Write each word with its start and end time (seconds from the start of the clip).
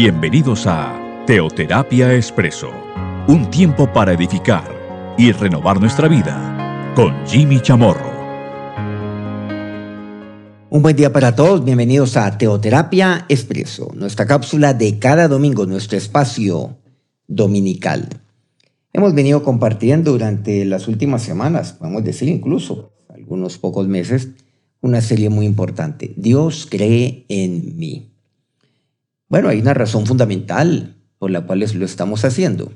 Bienvenidos 0.00 0.68
a 0.68 1.24
Teoterapia 1.26 2.14
Expreso, 2.14 2.70
un 3.26 3.50
tiempo 3.50 3.92
para 3.92 4.12
edificar 4.12 4.72
y 5.18 5.32
renovar 5.32 5.80
nuestra 5.80 6.06
vida 6.06 6.92
con 6.94 7.26
Jimmy 7.26 7.60
Chamorro. 7.60 8.08
Un 10.70 10.82
buen 10.82 10.94
día 10.94 11.12
para 11.12 11.34
todos, 11.34 11.64
bienvenidos 11.64 12.16
a 12.16 12.38
Teoterapia 12.38 13.26
Expreso, 13.28 13.90
nuestra 13.96 14.24
cápsula 14.24 14.72
de 14.72 15.00
cada 15.00 15.26
domingo, 15.26 15.66
nuestro 15.66 15.98
espacio 15.98 16.76
dominical. 17.26 18.08
Hemos 18.92 19.16
venido 19.16 19.42
compartiendo 19.42 20.12
durante 20.12 20.64
las 20.64 20.86
últimas 20.86 21.22
semanas, 21.22 21.72
podemos 21.72 22.04
decir 22.04 22.28
incluso 22.28 22.92
algunos 23.08 23.58
pocos 23.58 23.88
meses, 23.88 24.28
una 24.80 25.00
serie 25.00 25.28
muy 25.28 25.44
importante. 25.44 26.14
Dios 26.16 26.68
cree 26.70 27.24
en 27.28 27.76
mí. 27.76 28.12
Bueno, 29.28 29.48
hay 29.48 29.60
una 29.60 29.74
razón 29.74 30.06
fundamental 30.06 30.96
por 31.18 31.30
la 31.30 31.42
cual 31.42 31.60
lo 31.60 31.84
estamos 31.84 32.24
haciendo. 32.24 32.72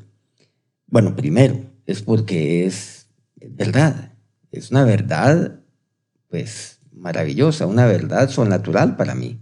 Bueno, 0.87 1.17
primero, 1.17 1.65
es 1.87 2.03
porque 2.03 2.67
es 2.67 3.09
verdad. 3.37 4.13
Es 4.51 4.71
una 4.71 4.85
verdad, 4.85 5.61
pues, 6.29 6.81
maravillosa, 6.93 7.67
una 7.67 7.87
verdad 7.87 8.29
sobrenatural 8.29 8.97
para 8.97 9.15
mí, 9.15 9.41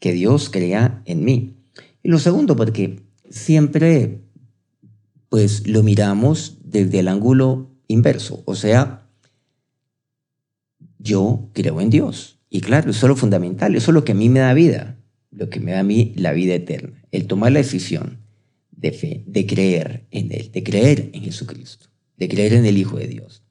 que 0.00 0.12
Dios 0.12 0.50
crea 0.50 1.02
en 1.04 1.24
mí. 1.24 1.56
Y 2.02 2.08
lo 2.08 2.18
segundo, 2.18 2.56
porque 2.56 3.02
siempre, 3.30 4.22
pues, 5.28 5.68
lo 5.68 5.84
miramos 5.84 6.58
desde 6.64 6.98
el 6.98 7.08
ángulo 7.08 7.70
inverso, 7.86 8.42
o 8.46 8.54
sea, 8.56 9.06
yo 10.98 11.50
creo 11.52 11.80
en 11.80 11.90
Dios. 11.90 12.40
Y 12.48 12.60
claro, 12.60 12.90
eso 12.90 13.06
es 13.06 13.08
lo 13.08 13.16
fundamental, 13.16 13.76
eso 13.76 13.90
es 13.90 13.94
lo 13.94 14.04
que 14.04 14.12
a 14.12 14.16
mí 14.16 14.28
me 14.28 14.40
da 14.40 14.54
vida, 14.54 14.96
lo 15.32 15.50
que 15.50 15.58
me 15.58 15.72
da 15.72 15.80
a 15.80 15.84
mí 15.84 16.12
la 16.16 16.32
vida 16.32 16.54
eterna, 16.54 17.04
el 17.10 17.26
tomar 17.26 17.50
la 17.52 17.58
decisión 17.58 18.18
de 18.70 18.92
fe, 18.92 19.24
de 19.26 19.46
creer 19.46 20.06
en 20.10 20.30
Él, 20.30 20.52
de 20.52 20.62
creer 20.62 21.10
en 21.12 21.22
Jesucristo, 21.22 21.86
de 22.16 22.28
creer 22.28 22.52
en 22.52 22.64
el 22.66 22.78
Hijo 22.78 22.96
de 22.98 23.08
Dios, 23.08 23.42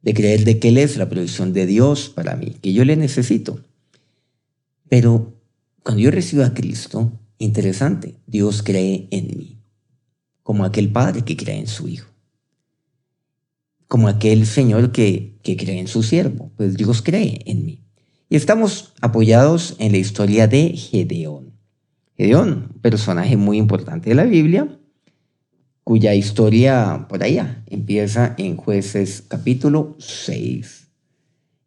de 0.00 0.14
creer 0.14 0.44
de 0.44 0.58
que 0.58 0.68
Él 0.68 0.78
es 0.78 0.96
la 0.96 1.08
provisión 1.08 1.52
de 1.52 1.66
Dios 1.66 2.08
para 2.08 2.36
mí, 2.36 2.56
que 2.62 2.72
yo 2.72 2.84
le 2.84 2.96
necesito. 2.96 3.62
Pero 4.88 5.34
cuando 5.82 6.00
yo 6.00 6.10
recibo 6.10 6.44
a 6.44 6.54
Cristo, 6.54 7.12
interesante, 7.38 8.14
Dios 8.26 8.62
cree 8.62 9.08
en 9.10 9.36
mí, 9.36 9.58
como 10.42 10.64
aquel 10.64 10.90
padre 10.90 11.22
que 11.22 11.36
cree 11.36 11.58
en 11.58 11.66
su 11.66 11.88
Hijo 11.88 12.10
como 13.90 14.06
aquel 14.06 14.46
Señor 14.46 14.92
que, 14.92 15.34
que 15.42 15.56
cree 15.56 15.80
en 15.80 15.88
su 15.88 16.04
siervo, 16.04 16.52
pues 16.56 16.76
Dios 16.76 17.02
cree 17.02 17.40
en 17.44 17.66
mí. 17.66 17.82
Y 18.32 18.36
estamos 18.36 18.94
apoyados 19.00 19.74
en 19.80 19.90
la 19.90 19.98
historia 19.98 20.46
de 20.46 20.68
Gedeón. 20.68 21.50
Gedeón, 22.16 22.68
personaje 22.80 23.36
muy 23.36 23.58
importante 23.58 24.10
de 24.10 24.14
la 24.14 24.22
Biblia, 24.22 24.78
cuya 25.82 26.14
historia 26.14 27.06
por 27.08 27.24
allá 27.24 27.64
empieza 27.66 28.36
en 28.38 28.56
jueces 28.56 29.24
capítulo 29.26 29.96
6. 29.98 30.86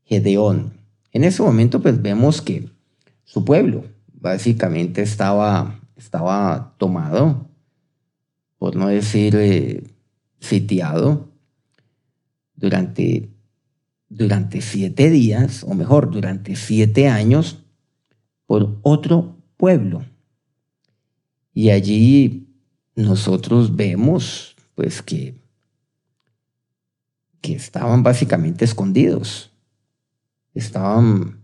Gedeón. 0.05 0.79
En 1.11 1.25
ese 1.25 1.43
momento 1.43 1.81
pues 1.81 2.01
vemos 2.01 2.41
que 2.41 2.69
su 3.25 3.43
pueblo 3.43 3.83
básicamente 4.13 5.01
estaba, 5.01 5.81
estaba 5.97 6.75
tomado, 6.77 7.49
por 8.57 8.77
no 8.77 8.87
decir 8.87 9.35
eh, 9.35 9.83
sitiado, 10.39 11.29
durante, 12.55 13.32
durante 14.15 14.61
siete 14.61 15.09
días, 15.09 15.63
o 15.63 15.73
mejor, 15.73 16.11
durante 16.11 16.55
siete 16.55 17.07
años, 17.07 17.63
por 18.45 18.79
otro 18.83 19.37
pueblo. 19.57 20.05
Y 21.53 21.69
allí 21.71 22.47
nosotros 22.95 23.75
vemos, 23.75 24.55
pues, 24.75 25.01
que, 25.01 25.41
que 27.41 27.55
estaban 27.55 28.03
básicamente 28.03 28.65
escondidos. 28.65 29.51
Estaban 30.53 31.43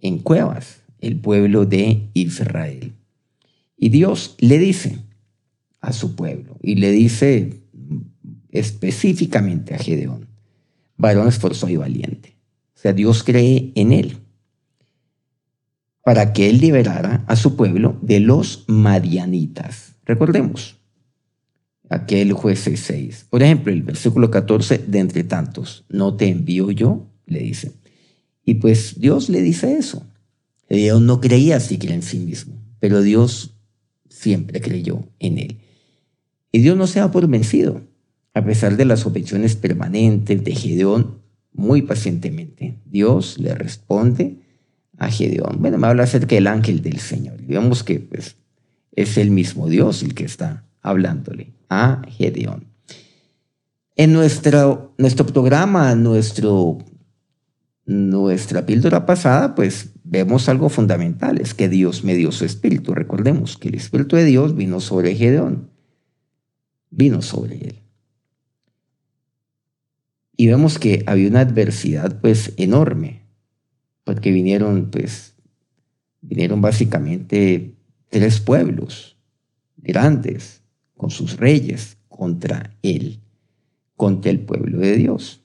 en 0.00 0.18
cuevas, 0.20 0.82
el 1.00 1.20
pueblo 1.20 1.66
de 1.66 2.08
Israel. 2.14 2.94
Y 3.76 3.90
Dios 3.90 4.36
le 4.38 4.58
dice 4.58 4.98
a 5.80 5.92
su 5.92 6.16
pueblo, 6.16 6.56
y 6.62 6.76
le 6.76 6.90
dice 6.90 7.60
específicamente 8.50 9.74
a 9.74 9.78
Gedeón, 9.78 10.27
varón 10.98 11.28
esforzado 11.28 11.72
y 11.72 11.76
valiente. 11.76 12.36
O 12.76 12.80
sea, 12.80 12.92
Dios 12.92 13.24
cree 13.24 13.72
en 13.74 13.92
él 13.92 14.18
para 16.04 16.32
que 16.32 16.48
él 16.48 16.58
liberara 16.58 17.24
a 17.26 17.36
su 17.36 17.56
pueblo 17.56 17.98
de 18.02 18.20
los 18.20 18.64
madianitas. 18.66 19.94
Recordemos, 20.04 20.76
aquel 21.88 22.32
juez 22.32 22.60
6. 22.60 23.26
Por 23.28 23.42
ejemplo, 23.42 23.72
el 23.72 23.82
versículo 23.82 24.30
14, 24.30 24.78
de 24.78 24.98
entre 24.98 25.24
tantos, 25.24 25.84
no 25.88 26.16
te 26.16 26.28
envío 26.28 26.70
yo, 26.70 27.06
le 27.26 27.40
dice. 27.40 27.72
Y 28.44 28.54
pues 28.54 28.98
Dios 28.98 29.28
le 29.28 29.42
dice 29.42 29.76
eso. 29.76 30.06
Gedeón 30.68 31.06
no 31.06 31.20
creía 31.20 31.60
siquiera 31.60 31.94
en 31.94 32.02
sí 32.02 32.18
mismo, 32.18 32.54
pero 32.80 33.02
Dios 33.02 33.54
siempre 34.08 34.60
creyó 34.60 35.04
en 35.18 35.38
él. 35.38 35.58
Y 36.52 36.60
Dios 36.60 36.76
no 36.76 36.86
se 36.86 37.00
ha 37.00 37.10
por 37.10 37.28
vencido. 37.28 37.82
A 38.38 38.44
pesar 38.44 38.76
de 38.76 38.84
las 38.84 39.04
objeciones 39.04 39.56
permanentes 39.56 40.44
de 40.44 40.54
Gedeón, 40.54 41.18
muy 41.52 41.82
pacientemente, 41.82 42.78
Dios 42.84 43.36
le 43.36 43.52
responde 43.52 44.36
a 44.96 45.10
Gedeón. 45.10 45.56
Bueno, 45.58 45.76
me 45.76 45.88
habla 45.88 46.04
acerca 46.04 46.36
del 46.36 46.46
ángel 46.46 46.80
del 46.80 47.00
Señor. 47.00 47.44
Digamos 47.44 47.82
que 47.82 47.98
pues, 47.98 48.36
es 48.92 49.18
el 49.18 49.32
mismo 49.32 49.66
Dios 49.66 50.04
el 50.04 50.14
que 50.14 50.24
está 50.24 50.64
hablándole 50.82 51.52
a 51.68 52.02
Gedeón. 52.06 52.68
En 53.96 54.12
nuestro, 54.12 54.94
nuestro 54.98 55.26
programa, 55.26 55.96
nuestro, 55.96 56.78
nuestra 57.86 58.64
píldora 58.66 59.04
pasada, 59.04 59.56
pues 59.56 59.94
vemos 60.04 60.48
algo 60.48 60.68
fundamental, 60.68 61.40
es 61.40 61.54
que 61.54 61.68
Dios 61.68 62.04
me 62.04 62.14
dio 62.14 62.30
su 62.30 62.44
espíritu. 62.44 62.94
Recordemos 62.94 63.58
que 63.58 63.66
el 63.66 63.74
espíritu 63.74 64.14
de 64.14 64.26
Dios 64.26 64.54
vino 64.54 64.78
sobre 64.78 65.16
Gedeón, 65.16 65.70
vino 66.88 67.20
sobre 67.20 67.56
él. 67.56 67.87
Y 70.40 70.46
vemos 70.46 70.78
que 70.78 71.02
había 71.08 71.28
una 71.28 71.40
adversidad 71.40 72.20
pues 72.20 72.54
enorme, 72.58 73.22
porque 74.04 74.30
vinieron 74.30 74.88
pues, 74.88 75.34
vinieron 76.20 76.60
básicamente 76.60 77.74
tres 78.08 78.38
pueblos 78.38 79.16
grandes 79.76 80.62
con 80.96 81.10
sus 81.10 81.38
reyes 81.38 81.96
contra 82.08 82.76
él, 82.82 83.18
contra 83.96 84.30
el 84.30 84.38
pueblo 84.38 84.78
de 84.78 84.96
Dios. 84.96 85.42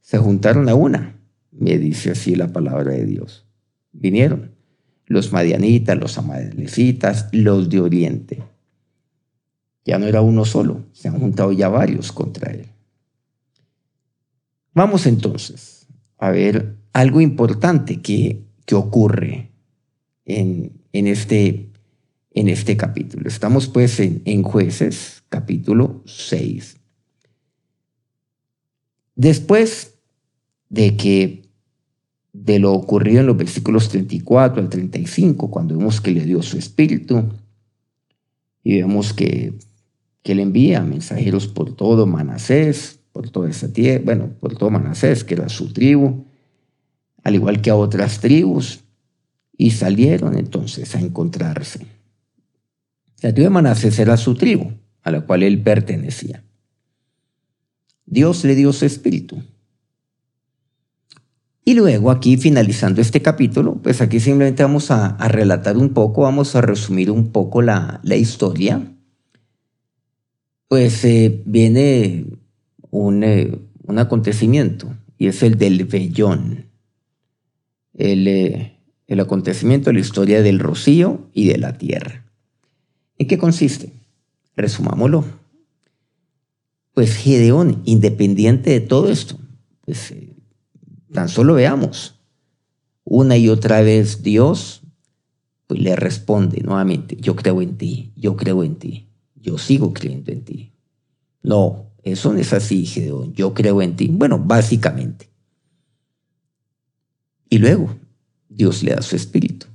Se 0.00 0.18
juntaron 0.18 0.68
a 0.68 0.74
una, 0.74 1.16
me 1.52 1.78
dice 1.78 2.10
así 2.10 2.34
la 2.34 2.52
palabra 2.52 2.90
de 2.90 3.06
Dios. 3.06 3.46
Vinieron 3.92 4.50
los 5.06 5.32
madianitas, 5.32 5.96
los 5.96 6.18
amalecitas, 6.18 7.28
los 7.30 7.68
de 7.68 7.80
Oriente. 7.80 8.42
Ya 9.84 10.00
no 10.00 10.06
era 10.06 10.22
uno 10.22 10.44
solo, 10.44 10.86
se 10.90 11.06
han 11.06 11.20
juntado 11.20 11.52
ya 11.52 11.68
varios 11.68 12.10
contra 12.10 12.50
él. 12.50 12.73
Vamos 14.74 15.06
entonces 15.06 15.86
a 16.18 16.30
ver 16.30 16.76
algo 16.92 17.20
importante 17.20 18.00
que, 18.00 18.42
que 18.66 18.74
ocurre 18.74 19.52
en, 20.24 20.72
en, 20.92 21.06
este, 21.06 21.70
en 22.32 22.48
este 22.48 22.76
capítulo. 22.76 23.28
Estamos 23.28 23.68
pues 23.68 24.00
en, 24.00 24.22
en 24.24 24.42
jueces, 24.42 25.22
capítulo 25.28 26.02
6. 26.06 26.76
Después 29.14 29.94
de 30.68 30.96
que 30.96 31.44
de 32.32 32.58
lo 32.58 32.72
ocurrido 32.72 33.20
en 33.20 33.26
los 33.26 33.36
versículos 33.36 33.88
34 33.90 34.60
al 34.60 34.68
35, 34.68 35.50
cuando 35.50 35.78
vemos 35.78 36.00
que 36.00 36.10
le 36.10 36.24
dio 36.24 36.42
su 36.42 36.58
espíritu, 36.58 37.30
y 38.64 38.78
vemos 38.78 39.12
que, 39.12 39.52
que 40.22 40.34
le 40.34 40.42
envía 40.42 40.80
mensajeros 40.82 41.46
por 41.46 41.76
todo 41.76 42.06
Manasés, 42.06 42.98
por 43.14 43.30
toda 43.30 43.48
esa 43.48 43.72
tierra, 43.72 44.02
bueno, 44.04 44.30
por 44.40 44.56
todo 44.56 44.70
Manasés, 44.70 45.22
que 45.22 45.34
era 45.34 45.48
su 45.48 45.72
tribu, 45.72 46.26
al 47.22 47.36
igual 47.36 47.62
que 47.62 47.70
a 47.70 47.76
otras 47.76 48.18
tribus, 48.18 48.80
y 49.56 49.70
salieron 49.70 50.36
entonces 50.36 50.96
a 50.96 51.00
encontrarse. 51.00 51.86
La 53.22 53.32
tribu 53.32 53.44
de 53.44 53.50
Manasés 53.50 54.00
era 54.00 54.16
su 54.16 54.34
tribu, 54.34 54.72
a 55.04 55.12
la 55.12 55.20
cual 55.20 55.44
él 55.44 55.62
pertenecía. 55.62 56.42
Dios 58.04 58.44
le 58.44 58.56
dio 58.56 58.72
su 58.72 58.84
espíritu. 58.84 59.40
Y 61.64 61.74
luego 61.74 62.10
aquí, 62.10 62.36
finalizando 62.36 63.00
este 63.00 63.22
capítulo, 63.22 63.76
pues 63.76 64.00
aquí 64.00 64.18
simplemente 64.18 64.64
vamos 64.64 64.90
a, 64.90 65.16
relatar 65.28 65.76
un 65.76 65.90
poco, 65.90 66.22
vamos 66.22 66.56
a 66.56 66.62
resumir 66.62 67.12
un 67.12 67.30
poco 67.30 67.62
la, 67.62 68.00
historia. 68.04 68.82
Pues 70.66 71.04
eh, 71.04 71.42
viene 71.46 72.26
eh, 73.22 73.58
un, 73.82 73.98
acontecimiento 73.98 74.94
y 75.18 75.26
es 75.26 75.42
el 75.42 75.56
del 75.58 75.84
vellón. 75.84 76.66
El, 77.94 78.28
eh, 78.28 78.78
el 79.06 79.20
acontecimiento 79.20 79.92
la 79.92 80.00
historia 80.00 80.42
del 80.42 80.58
rocío 80.58 81.28
y 81.32 81.48
de 81.48 81.58
la 81.58 81.76
tierra. 81.78 82.24
¿En 83.18 83.26
qué 83.26 83.38
consiste? 83.38 83.92
Resumámoslo. 84.56 85.24
Pues 86.92 87.16
Gedeón, 87.16 87.82
independiente 87.84 88.70
de 88.70 88.80
todo 88.80 89.10
esto, 89.10 89.38
pues 89.84 90.12
eh, 90.12 90.36
tan 91.12 91.28
solo 91.28 91.54
veamos. 91.54 92.14
Una 93.02 93.36
y 93.36 93.48
otra 93.48 93.82
vez 93.82 94.22
Dios 94.22 94.82
pues 95.66 95.80
le 95.80 95.96
responde 95.96 96.60
nuevamente, 96.62 97.16
yo 97.16 97.36
creo 97.36 97.62
en 97.62 97.76
ti, 97.76 98.12
yo 98.16 98.36
creo 98.36 98.62
en 98.64 98.76
ti, 98.76 99.08
yo 99.34 99.56
sigo 99.58 99.92
creyendo 99.92 100.30
en 100.30 100.44
ti. 100.44 100.72
No, 101.42 101.86
eso 102.04 102.32
no 102.32 102.38
es 102.38 102.52
así, 102.52 102.84
Gedeón, 102.84 103.32
yo 103.32 103.54
creo 103.54 103.80
en 103.80 103.96
ti. 103.96 104.08
Bueno, 104.12 104.38
básicamente. 104.38 105.30
Y 107.48 107.58
luego 107.58 107.96
Dios 108.48 108.82
le 108.82 108.94
da 108.94 109.00
su 109.00 109.16
espíritu. 109.16 109.66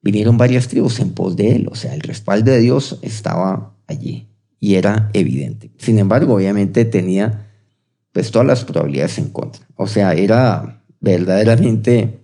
Vinieron 0.00 0.38
varias 0.38 0.68
tribus 0.68 0.98
en 1.00 1.12
pos 1.12 1.36
de 1.36 1.56
él, 1.56 1.68
o 1.70 1.74
sea, 1.74 1.94
el 1.94 2.00
respaldo 2.00 2.52
de 2.52 2.60
Dios 2.60 2.98
estaba 3.02 3.74
allí 3.86 4.28
y 4.58 4.76
era 4.76 5.10
evidente. 5.12 5.70
Sin 5.78 5.98
embargo, 5.98 6.34
obviamente 6.34 6.84
tenía 6.84 7.50
pues 8.12 8.30
todas 8.30 8.46
las 8.46 8.64
probabilidades 8.64 9.18
en 9.18 9.28
contra. 9.30 9.66
O 9.74 9.86
sea, 9.86 10.14
era 10.14 10.82
verdaderamente 11.00 12.20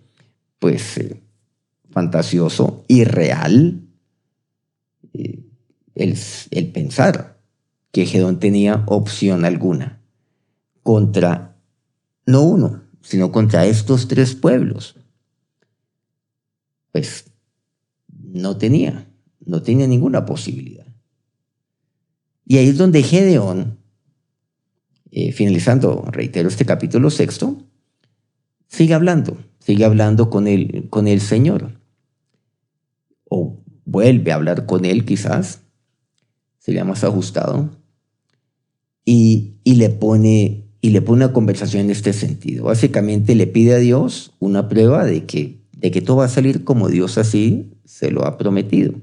pues 0.58 0.96
eh, 0.96 1.20
fantasioso, 1.90 2.84
irreal 2.88 3.82
eh, 5.12 5.40
el, 5.94 6.16
el 6.50 6.66
pensar 6.68 7.31
que 7.92 8.06
Gedón 8.06 8.40
tenía 8.40 8.82
opción 8.86 9.44
alguna 9.44 10.00
contra 10.82 11.56
no 12.26 12.42
uno, 12.42 12.82
sino 13.02 13.30
contra 13.30 13.66
estos 13.66 14.08
tres 14.08 14.34
pueblos. 14.34 14.96
Pues 16.90 17.30
no 18.08 18.56
tenía, 18.56 19.06
no 19.44 19.62
tenía 19.62 19.86
ninguna 19.86 20.24
posibilidad. 20.24 20.86
Y 22.44 22.58
ahí 22.58 22.68
es 22.68 22.78
donde 22.78 23.02
Gedeón, 23.02 23.78
eh, 25.10 25.32
finalizando, 25.32 26.04
reitero, 26.10 26.48
este 26.48 26.64
capítulo 26.64 27.10
sexto, 27.10 27.62
sigue 28.68 28.94
hablando, 28.94 29.36
sigue 29.58 29.84
hablando 29.84 30.30
con 30.30 30.46
el, 30.46 30.88
con 30.88 31.08
el 31.08 31.20
Señor. 31.20 31.80
O 33.28 33.62
vuelve 33.84 34.32
a 34.32 34.36
hablar 34.36 34.66
con 34.66 34.84
él 34.84 35.04
quizás, 35.04 35.62
sería 36.58 36.84
más 36.84 37.04
ajustado, 37.04 37.81
y, 39.04 39.54
y, 39.64 39.74
le 39.74 39.90
pone, 39.90 40.64
y 40.80 40.90
le 40.90 41.02
pone 41.02 41.24
una 41.24 41.32
conversación 41.32 41.84
en 41.84 41.90
este 41.90 42.12
sentido. 42.12 42.64
Básicamente 42.64 43.34
le 43.34 43.46
pide 43.46 43.74
a 43.74 43.78
Dios 43.78 44.34
una 44.38 44.68
prueba 44.68 45.04
de 45.04 45.24
que, 45.24 45.58
de 45.76 45.90
que 45.90 46.00
todo 46.00 46.18
va 46.18 46.26
a 46.26 46.28
salir 46.28 46.64
como 46.64 46.88
Dios 46.88 47.18
así 47.18 47.72
se 47.84 48.10
lo 48.10 48.24
ha 48.24 48.38
prometido 48.38 48.94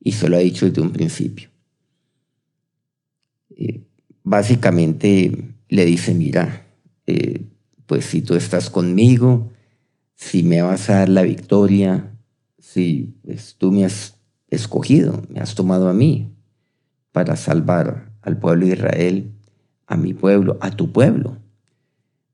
y 0.00 0.12
se 0.12 0.28
lo 0.28 0.36
ha 0.36 0.40
dicho 0.40 0.66
desde 0.66 0.80
un 0.80 0.90
principio. 0.90 1.48
Eh, 3.56 3.82
básicamente 4.22 5.54
le 5.68 5.84
dice, 5.84 6.14
mira, 6.14 6.66
eh, 7.06 7.42
pues 7.86 8.04
si 8.04 8.22
tú 8.22 8.34
estás 8.34 8.70
conmigo, 8.70 9.50
si 10.14 10.42
me 10.42 10.62
vas 10.62 10.90
a 10.90 11.00
dar 11.00 11.08
la 11.08 11.22
victoria, 11.22 12.12
si 12.58 13.14
pues, 13.24 13.56
tú 13.56 13.72
me 13.72 13.84
has 13.84 14.16
escogido, 14.50 15.22
me 15.28 15.40
has 15.40 15.54
tomado 15.54 15.88
a 15.88 15.94
mí 15.94 16.32
para 17.12 17.36
salvar 17.36 18.12
al 18.22 18.38
pueblo 18.38 18.66
de 18.66 18.72
Israel, 18.72 19.32
a 19.88 19.96
mi 19.96 20.12
pueblo, 20.12 20.58
a 20.60 20.70
tu 20.70 20.92
pueblo, 20.92 21.38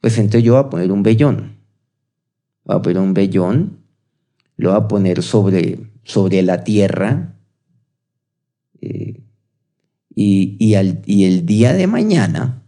pues 0.00 0.18
entonces 0.18 0.42
yo 0.42 0.54
voy 0.54 0.64
a 0.64 0.68
poner 0.68 0.92
un 0.92 1.02
vellón. 1.02 1.56
Voy 2.64 2.76
a 2.76 2.82
poner 2.82 2.98
un 2.98 3.14
vellón, 3.14 3.78
lo 4.56 4.70
voy 4.70 4.78
a 4.78 4.88
poner 4.88 5.22
sobre, 5.22 5.78
sobre 6.02 6.42
la 6.42 6.64
tierra. 6.64 7.36
Eh, 8.80 9.22
y, 10.14 10.56
y, 10.58 11.24
el 11.24 11.46
día 11.46 11.72
de 11.72 11.86
mañana, 11.86 12.62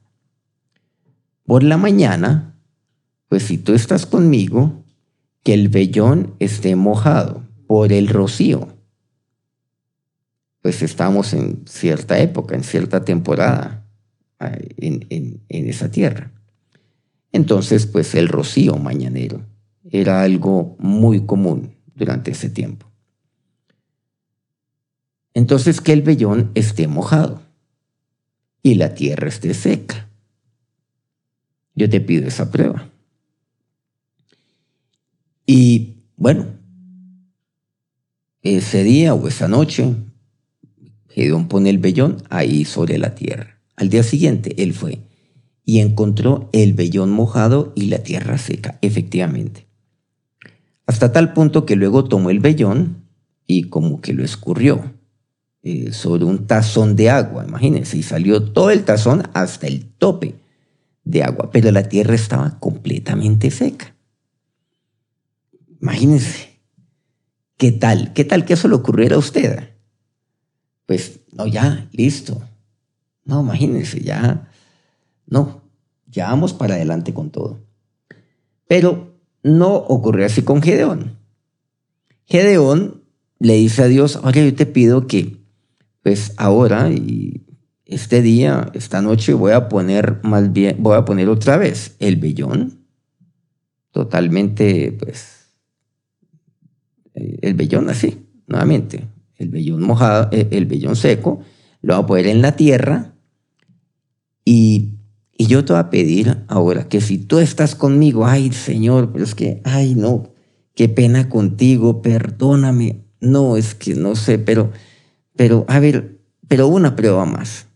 por 1.44 1.62
la 1.62 1.76
mañana, 1.76 2.54
pues 3.28 3.42
si 3.42 3.58
tú 3.58 3.74
estás 3.74 4.06
conmigo, 4.06 4.84
que 5.42 5.54
el 5.54 5.68
vellón 5.68 6.34
esté 6.38 6.74
mojado 6.74 7.42
por 7.66 7.92
el 7.92 8.08
rocío. 8.08 8.68
Pues 10.62 10.82
estamos 10.82 11.34
en 11.34 11.62
cierta 11.66 12.18
época, 12.18 12.54
en 12.54 12.64
cierta 12.64 13.04
temporada 13.04 13.85
en, 14.38 15.40
esa 15.48 15.90
tierra. 15.90 16.32
Entonces, 17.32 17.86
pues 17.86 18.14
el 18.14 18.28
rocío 18.28 18.76
mañanero 18.76 19.42
era 19.90 20.22
algo 20.22 20.76
muy 20.78 21.26
común 21.26 21.74
durante 21.94 22.30
ese 22.30 22.50
tiempo 22.50 22.86
entonces 25.36 25.82
que 25.82 25.92
el 25.92 26.00
vellón 26.00 26.50
esté 26.54 26.88
mojado 26.88 27.42
y 28.62 28.76
la 28.76 28.94
tierra 28.94 29.28
esté 29.28 29.52
seca. 29.52 30.08
Yo 31.74 31.90
te 31.90 32.00
pido 32.00 32.26
esa 32.26 32.50
prueba. 32.50 32.88
Y 35.44 35.96
bueno, 36.16 36.46
ese 38.40 38.82
día 38.82 39.12
o 39.12 39.28
esa 39.28 39.46
noche, 39.46 39.94
Gedeón 41.10 41.48
pone 41.48 41.68
el 41.68 41.76
vellón 41.76 42.22
ahí 42.30 42.64
sobre 42.64 42.96
la 42.96 43.14
tierra. 43.14 43.55
Al 43.76 43.90
día 43.90 44.02
siguiente, 44.02 44.62
él 44.62 44.72
fue 44.72 45.00
y 45.64 45.80
encontró 45.80 46.48
el 46.52 46.72
vellón 46.74 47.10
mojado 47.10 47.72
y 47.74 47.86
la 47.86 47.98
tierra 47.98 48.38
seca, 48.38 48.78
efectivamente. 48.82 49.66
Hasta 50.86 51.12
tal 51.12 51.32
punto 51.32 51.66
que 51.66 51.76
luego 51.76 52.04
tomó 52.04 52.30
el 52.30 52.38
vellón 52.38 53.08
y 53.46 53.64
como 53.64 54.00
que 54.00 54.12
lo 54.12 54.24
escurrió 54.24 54.94
eh, 55.62 55.92
sobre 55.92 56.24
un 56.24 56.46
tazón 56.46 56.94
de 56.94 57.10
agua, 57.10 57.44
imagínense, 57.46 57.98
y 57.98 58.04
salió 58.04 58.52
todo 58.52 58.70
el 58.70 58.84
tazón 58.84 59.24
hasta 59.34 59.66
el 59.66 59.84
tope 59.84 60.36
de 61.02 61.24
agua, 61.24 61.50
pero 61.50 61.72
la 61.72 61.88
tierra 61.88 62.14
estaba 62.14 62.58
completamente 62.60 63.50
seca. 63.50 63.96
Imagínense, 65.82 66.60
¿qué 67.56 67.72
tal? 67.72 68.12
¿Qué 68.12 68.24
tal 68.24 68.44
que 68.44 68.54
eso 68.54 68.68
le 68.68 68.76
ocurriera 68.76 69.16
a 69.16 69.20
usted? 69.20 69.70
Pues, 70.86 71.20
no, 71.32 71.48
ya, 71.48 71.88
listo. 71.92 72.40
No, 73.26 73.42
imagínense, 73.42 74.00
ya, 74.00 74.48
no, 75.26 75.62
ya 76.06 76.28
vamos 76.30 76.54
para 76.54 76.76
adelante 76.76 77.12
con 77.12 77.30
todo. 77.30 77.58
Pero 78.66 79.18
no 79.42 79.74
ocurrió 79.74 80.26
así 80.26 80.42
con 80.42 80.62
Gedeón. 80.62 81.18
Gedeón 82.24 83.02
le 83.38 83.54
dice 83.54 83.82
a 83.82 83.88
Dios, 83.88 84.16
ahora 84.16 84.42
yo 84.42 84.54
te 84.54 84.66
pido 84.66 85.06
que 85.06 85.44
pues 86.02 86.34
ahora 86.36 86.92
y 86.92 87.44
este 87.84 88.22
día, 88.22 88.70
esta 88.74 89.02
noche 89.02 89.34
voy 89.34 89.50
a 89.50 89.68
poner 89.68 90.20
más 90.22 90.52
bien, 90.52 90.76
voy 90.78 90.96
a 90.96 91.04
poner 91.04 91.28
otra 91.28 91.56
vez 91.56 91.96
el 91.98 92.14
vellón, 92.14 92.86
totalmente, 93.90 94.92
pues, 94.92 95.52
eh, 97.14 97.38
el 97.42 97.54
vellón 97.54 97.90
así, 97.90 98.24
nuevamente, 98.46 99.08
el 99.34 99.48
vellón 99.48 99.82
mojado, 99.82 100.28
eh, 100.30 100.46
el 100.52 100.66
vellón 100.66 100.94
seco, 100.94 101.40
lo 101.82 101.94
voy 101.94 102.04
a 102.04 102.06
poner 102.06 102.26
en 102.28 102.40
la 102.40 102.54
tierra 102.54 103.15
y, 104.46 104.94
y 105.36 105.46
yo 105.46 105.62
te 105.66 105.74
voy 105.74 105.80
a 105.80 105.90
pedir 105.90 106.44
ahora 106.48 106.88
que 106.88 107.02
si 107.02 107.18
tú 107.18 107.38
estás 107.38 107.74
conmigo, 107.74 108.26
ay 108.26 108.50
Señor, 108.52 109.12
pero 109.12 109.24
es 109.24 109.34
que, 109.34 109.60
ay 109.64 109.94
no, 109.94 110.30
qué 110.74 110.88
pena 110.88 111.28
contigo, 111.28 112.00
perdóname, 112.00 113.04
no, 113.20 113.58
es 113.58 113.74
que 113.74 113.94
no 113.94 114.16
sé, 114.16 114.38
pero 114.38 114.72
pero, 115.36 115.66
a 115.68 115.78
ver, 115.78 116.18
pero 116.48 116.66
una 116.66 116.96
prueba 116.96 117.24
más. 117.26 117.66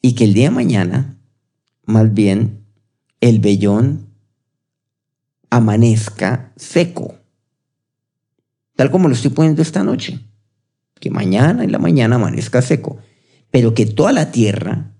Y 0.00 0.14
que 0.14 0.24
el 0.24 0.32
día 0.32 0.44
de 0.44 0.54
mañana, 0.54 1.18
más 1.84 2.14
bien, 2.14 2.64
el 3.20 3.40
vellón 3.40 4.14
amanezca 5.50 6.52
seco. 6.56 7.16
Tal 8.76 8.92
como 8.92 9.08
lo 9.08 9.14
estoy 9.14 9.32
poniendo 9.32 9.60
esta 9.60 9.82
noche. 9.82 10.20
Que 11.00 11.10
mañana 11.10 11.64
en 11.64 11.72
la 11.72 11.78
mañana 11.78 12.16
amanezca 12.16 12.62
seco. 12.62 12.98
Pero 13.50 13.74
que 13.74 13.86
toda 13.86 14.12
la 14.12 14.30
tierra 14.30 14.94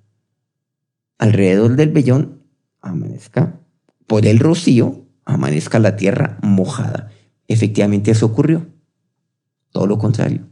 alrededor 1.19 1.77
del 1.77 1.91
vellón 1.91 2.43
amanezca 2.81 3.61
por 4.07 4.27
el 4.27 4.39
rocío, 4.39 5.07
amanezca 5.25 5.79
la 5.79 5.97
tierra 5.97 6.39
mojada. 6.43 7.11
Efectivamente 7.49 8.13
eso 8.13 8.27
ocurrió. 8.27 8.67
Todo 9.71 9.87
lo 9.87 9.99
contrario. 9.99 10.49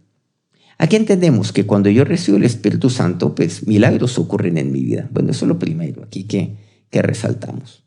Aquí 0.78 0.96
entendemos 0.96 1.52
que 1.52 1.64
cuando 1.64 1.88
yo 1.88 2.04
recibo 2.04 2.36
el 2.36 2.44
Espíritu 2.44 2.90
Santo, 2.90 3.34
pues 3.34 3.66
milagros 3.66 4.18
ocurren 4.18 4.58
en 4.58 4.72
mi 4.72 4.82
vida. 4.82 5.08
Bueno, 5.10 5.30
eso 5.30 5.46
es 5.46 5.48
lo 5.48 5.58
primero 5.58 6.02
aquí 6.02 6.24
que, 6.24 6.56
que 6.90 7.00
resaltamos. 7.00 7.84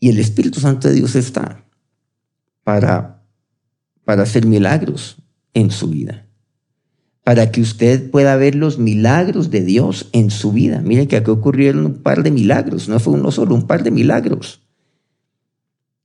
Y 0.00 0.08
el 0.08 0.18
Espíritu 0.18 0.58
Santo 0.58 0.88
de 0.88 0.94
Dios 0.94 1.14
está 1.14 1.64
para, 2.64 3.22
para 4.04 4.22
hacer 4.22 4.46
milagros 4.46 5.18
en 5.54 5.70
su 5.70 5.88
vida. 5.88 6.26
Para 7.30 7.52
que 7.52 7.60
usted 7.60 8.10
pueda 8.10 8.34
ver 8.34 8.56
los 8.56 8.80
milagros 8.80 9.50
de 9.50 9.62
Dios 9.62 10.08
en 10.10 10.32
su 10.32 10.50
vida. 10.50 10.80
Miren 10.80 11.06
que 11.06 11.14
aquí 11.14 11.30
ocurrieron 11.30 11.86
un 11.86 12.02
par 12.02 12.24
de 12.24 12.32
milagros, 12.32 12.88
no 12.88 12.98
fue 12.98 13.14
uno 13.14 13.30
solo, 13.30 13.54
un 13.54 13.68
par 13.68 13.84
de 13.84 13.92
milagros. 13.92 14.62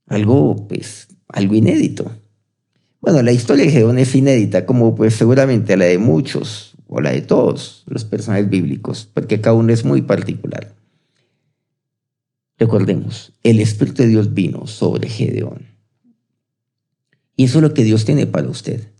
Algo, 0.05 0.67
pues, 0.67 1.07
algo 1.29 1.55
inédito. 1.55 2.11
Bueno, 3.01 3.23
la 3.23 3.31
historia 3.31 3.65
de 3.65 3.71
Gedeón 3.71 3.97
es 3.97 4.13
inédita, 4.13 4.67
como 4.67 4.93
pues 4.93 5.15
seguramente 5.15 5.75
la 5.77 5.85
de 5.85 5.97
muchos 5.97 6.75
o 6.85 7.01
la 7.01 7.09
de 7.09 7.23
todos 7.23 7.85
los 7.87 8.05
personajes 8.05 8.47
bíblicos, 8.47 9.09
porque 9.11 9.41
cada 9.41 9.55
uno 9.55 9.73
es 9.73 9.83
muy 9.83 10.03
particular. 10.03 10.75
Recordemos, 12.59 13.33
el 13.41 13.61
Espíritu 13.61 14.03
de 14.03 14.09
Dios 14.09 14.35
vino 14.35 14.67
sobre 14.67 15.09
Gedeón. 15.09 15.65
Y 17.35 17.45
eso 17.45 17.57
es 17.57 17.63
lo 17.63 17.73
que 17.73 17.83
Dios 17.83 18.05
tiene 18.05 18.27
para 18.27 18.47
usted. 18.47 18.94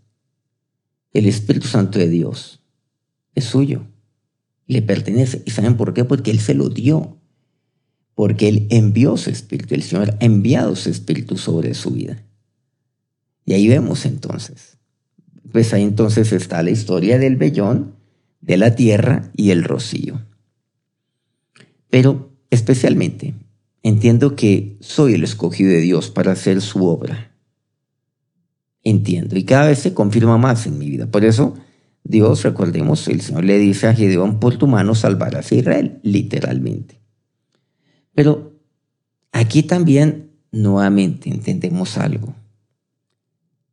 El 1.12 1.26
Espíritu 1.26 1.66
Santo 1.66 1.98
de 1.98 2.08
Dios 2.08 2.60
es 3.34 3.44
suyo, 3.44 3.86
le 4.66 4.82
pertenece. 4.82 5.42
¿Y 5.46 5.50
saben 5.50 5.76
por 5.76 5.94
qué? 5.94 6.04
Porque 6.04 6.30
Él 6.30 6.40
se 6.40 6.54
lo 6.54 6.68
dio. 6.68 7.18
Porque 8.14 8.48
Él 8.48 8.66
envió 8.70 9.16
su 9.16 9.30
Espíritu, 9.30 9.74
el 9.74 9.82
Señor 9.82 10.16
ha 10.20 10.24
enviado 10.24 10.74
su 10.74 10.88
Espíritu 10.88 11.36
sobre 11.36 11.74
su 11.74 11.90
vida. 11.90 12.22
Y 13.44 13.52
ahí 13.52 13.68
vemos 13.68 14.06
entonces. 14.06 14.78
Pues 15.52 15.72
ahí 15.72 15.82
entonces 15.82 16.32
está 16.32 16.62
la 16.62 16.70
historia 16.70 17.18
del 17.18 17.36
vellón, 17.36 17.94
de 18.40 18.56
la 18.56 18.74
tierra 18.74 19.30
y 19.36 19.50
el 19.50 19.64
rocío. 19.64 20.24
Pero 21.90 22.32
especialmente 22.50 23.34
entiendo 23.82 24.34
que 24.34 24.76
soy 24.80 25.14
el 25.14 25.24
escogido 25.24 25.70
de 25.70 25.80
Dios 25.80 26.10
para 26.10 26.32
hacer 26.32 26.60
su 26.60 26.86
obra. 26.86 27.35
Entiendo. 28.88 29.36
Y 29.36 29.42
cada 29.42 29.66
vez 29.66 29.80
se 29.80 29.94
confirma 29.94 30.38
más 30.38 30.64
en 30.68 30.78
mi 30.78 30.88
vida. 30.88 31.08
Por 31.08 31.24
eso 31.24 31.56
Dios, 32.04 32.44
recordemos, 32.44 33.08
el 33.08 33.20
Señor 33.20 33.42
le 33.42 33.58
dice 33.58 33.88
a 33.88 33.94
Gedeón, 33.94 34.38
por 34.38 34.58
tu 34.58 34.68
mano 34.68 34.94
salvarás 34.94 35.50
a 35.50 35.56
Israel, 35.56 35.98
literalmente. 36.04 37.00
Pero 38.14 38.60
aquí 39.32 39.64
también 39.64 40.30
nuevamente 40.52 41.30
entendemos 41.30 41.98
algo 41.98 42.32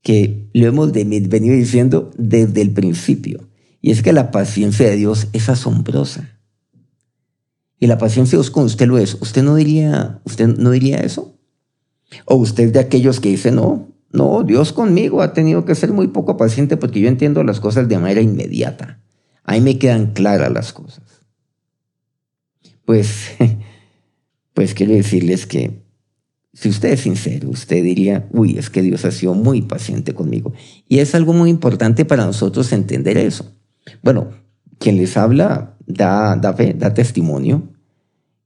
que 0.01 0.50
lo 0.51 0.65
hemos 0.65 0.91
venido 0.91 1.29
diciendo 1.29 2.10
desde 2.17 2.63
el 2.63 2.72
principio. 2.72 3.48
Y 3.82 3.91
es 3.91 4.01
que 4.01 4.13
la 4.13 4.32
paciencia 4.32 4.89
de 4.89 4.96
Dios 4.96 5.27
es 5.34 5.48
asombrosa. 5.48 6.39
Y 7.77 7.86
la 7.86 8.00
paciencia 8.00 8.36
de 8.36 8.41
Dios 8.41 8.50
con 8.50 8.63
usted 8.63 8.88
lo 8.88 8.98
es. 8.98 9.13
¿Usted 9.22 9.43
no 9.43 9.53
diría, 9.53 10.22
usted 10.25 10.48
no 10.48 10.72
diría 10.72 10.98
eso? 10.98 11.38
O 12.25 12.34
usted 12.34 12.74
de 12.74 12.79
aquellos 12.79 13.20
que 13.20 13.29
dicen, 13.29 13.58
no, 13.58 13.92
no, 14.13 14.43
Dios 14.43 14.74
conmigo 14.74 15.24
ha 15.24 15.34
tenido 15.34 15.65
que 15.65 15.74
ser 15.74 15.91
muy 15.91 16.08
poco 16.08 16.38
paciente 16.38 16.77
porque 16.77 17.00
yo 17.00 17.08
entiendo 17.08 17.43
las 17.43 17.60
cosas 17.60 17.89
de 17.89 17.98
manera 17.98 18.22
inmediata. 18.22 19.00
Ahí 19.43 19.60
me 19.60 19.79
quedan 19.79 20.13
claras 20.13 20.51
las 20.51 20.72
cosas. 20.72 21.03
Pues, 22.86 23.32
pues 24.53 24.75
quiero 24.75 24.93
decirles 24.93 25.48
que 25.48 25.82
si 26.53 26.70
usted 26.70 26.91
es 26.91 27.01
sincero, 27.01 27.50
usted 27.50 27.84
diría, 27.84 28.27
uy, 28.32 28.60
es 28.60 28.70
que 28.70 28.84
Dios 28.84 29.03
ha 29.05 29.12
sido 29.12 29.34
muy 29.34 29.63
paciente 29.63 30.13
conmigo. 30.13 30.53
Y 30.88 31.00
es 31.00 31.15
algo 31.15 31.34
muy 31.34 31.50
importante 31.50 32.05
para 32.05 32.24
nosotros 32.24 32.72
entender 32.72 33.17
eso. 33.17 33.51
Bueno, 34.03 34.29
quien 34.77 34.98
les 34.98 35.17
habla 35.17 35.75
da, 35.88 36.36
da 36.36 36.53
fe, 36.53 36.75
da 36.77 36.93
testimonio 36.93 37.70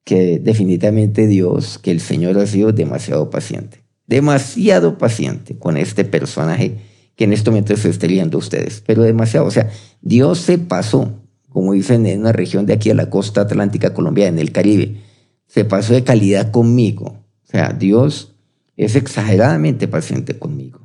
que 0.05 0.39
definitivamente 0.39 1.27
Dios, 1.27 1.77
que 1.77 1.91
el 1.91 1.99
Señor 1.99 2.37
ha 2.37 2.47
sido 2.47 2.71
demasiado 2.71 3.29
paciente. 3.29 3.86
Demasiado 4.07 4.97
paciente 4.97 5.57
con 5.57 5.77
este 5.77 6.05
personaje 6.05 6.79
que 7.15 7.25
en 7.25 7.33
este 7.33 7.49
momento 7.49 7.75
se 7.77 7.89
está 7.89 8.07
viendo 8.07 8.37
ustedes. 8.37 8.83
Pero 8.85 9.03
demasiado. 9.03 9.45
O 9.45 9.51
sea, 9.51 9.69
Dios 10.01 10.39
se 10.39 10.57
pasó, 10.57 11.21
como 11.49 11.73
dicen 11.73 12.05
en 12.05 12.21
una 12.21 12.31
región 12.31 12.65
de 12.65 12.73
aquí 12.73 12.89
a 12.89 12.95
la 12.95 13.09
costa 13.09 13.41
atlántica 13.41 13.93
colombiana, 13.93 14.29
en 14.29 14.39
el 14.39 14.51
Caribe. 14.51 15.01
Se 15.45 15.65
pasó 15.65 15.93
de 15.93 16.03
calidad 16.03 16.51
conmigo 16.51 17.27
o 17.47 17.49
sea, 17.49 17.69
Dios 17.71 18.35
es 18.75 18.95
exageradamente 18.95 19.87
paciente 19.87 20.37
conmigo. 20.37 20.81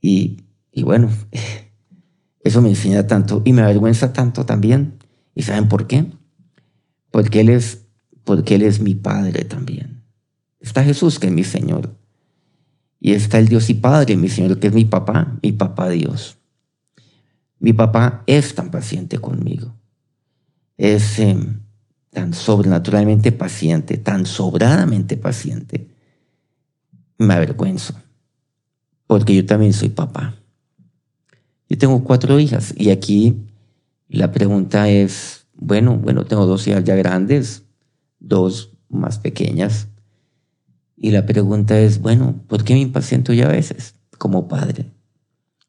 Y, 0.00 0.44
bueno, 0.82 1.10
eso 2.44 2.62
me 2.62 2.68
enseña 2.68 3.06
tanto 3.06 3.42
y 3.44 3.52
me 3.52 3.62
avergüenza 3.62 4.12
tanto 4.12 4.46
también. 4.46 4.98
¿Y 5.34 5.42
saben 5.42 5.68
por 5.68 5.88
qué? 5.88 6.06
Porque 7.10 7.40
Él 7.40 7.48
es, 7.48 7.86
porque 8.22 8.54
Él 8.54 8.62
es 8.62 8.80
mi 8.80 8.94
Padre 8.94 9.44
también. 9.44 9.93
Está 10.64 10.82
Jesús, 10.82 11.18
que 11.18 11.26
es 11.26 11.32
mi 11.32 11.44
Señor. 11.44 11.94
Y 12.98 13.12
está 13.12 13.38
el 13.38 13.48
Dios 13.48 13.68
y 13.68 13.74
Padre, 13.74 14.16
mi 14.16 14.30
Señor, 14.30 14.58
que 14.58 14.68
es 14.68 14.72
mi 14.72 14.86
papá, 14.86 15.38
mi 15.42 15.52
papá 15.52 15.90
Dios. 15.90 16.38
Mi 17.58 17.74
papá 17.74 18.24
es 18.26 18.54
tan 18.54 18.70
paciente 18.70 19.18
conmigo. 19.18 19.74
Es, 20.78 21.18
em, 21.18 21.60
tan 22.08 22.32
sobrenaturalmente 22.32 23.30
paciente, 23.30 23.98
tan 23.98 24.24
sobradamente 24.24 25.18
paciente, 25.18 25.90
me 27.18 27.34
avergüenzo, 27.34 27.94
porque 29.06 29.34
yo 29.34 29.44
también 29.44 29.74
soy 29.74 29.90
papá. 29.90 30.34
Yo 31.68 31.76
tengo 31.76 32.02
cuatro 32.04 32.40
hijas 32.40 32.72
y 32.74 32.88
aquí 32.88 33.36
la 34.08 34.32
pregunta 34.32 34.88
es, 34.88 35.46
bueno, 35.52 35.98
bueno, 35.98 36.24
tengo 36.24 36.46
dos 36.46 36.66
hijas 36.66 36.84
ya 36.84 36.94
grandes, 36.94 37.64
dos 38.18 38.70
más 38.88 39.18
pequeñas, 39.18 39.88
y 41.04 41.10
la 41.10 41.26
pregunta 41.26 41.78
es, 41.78 42.00
bueno, 42.00 42.42
¿por 42.48 42.64
qué 42.64 42.72
me 42.72 42.80
impaciento 42.80 43.34
yo 43.34 43.44
a 43.44 43.52
veces 43.52 43.94
como 44.16 44.48
padre? 44.48 44.90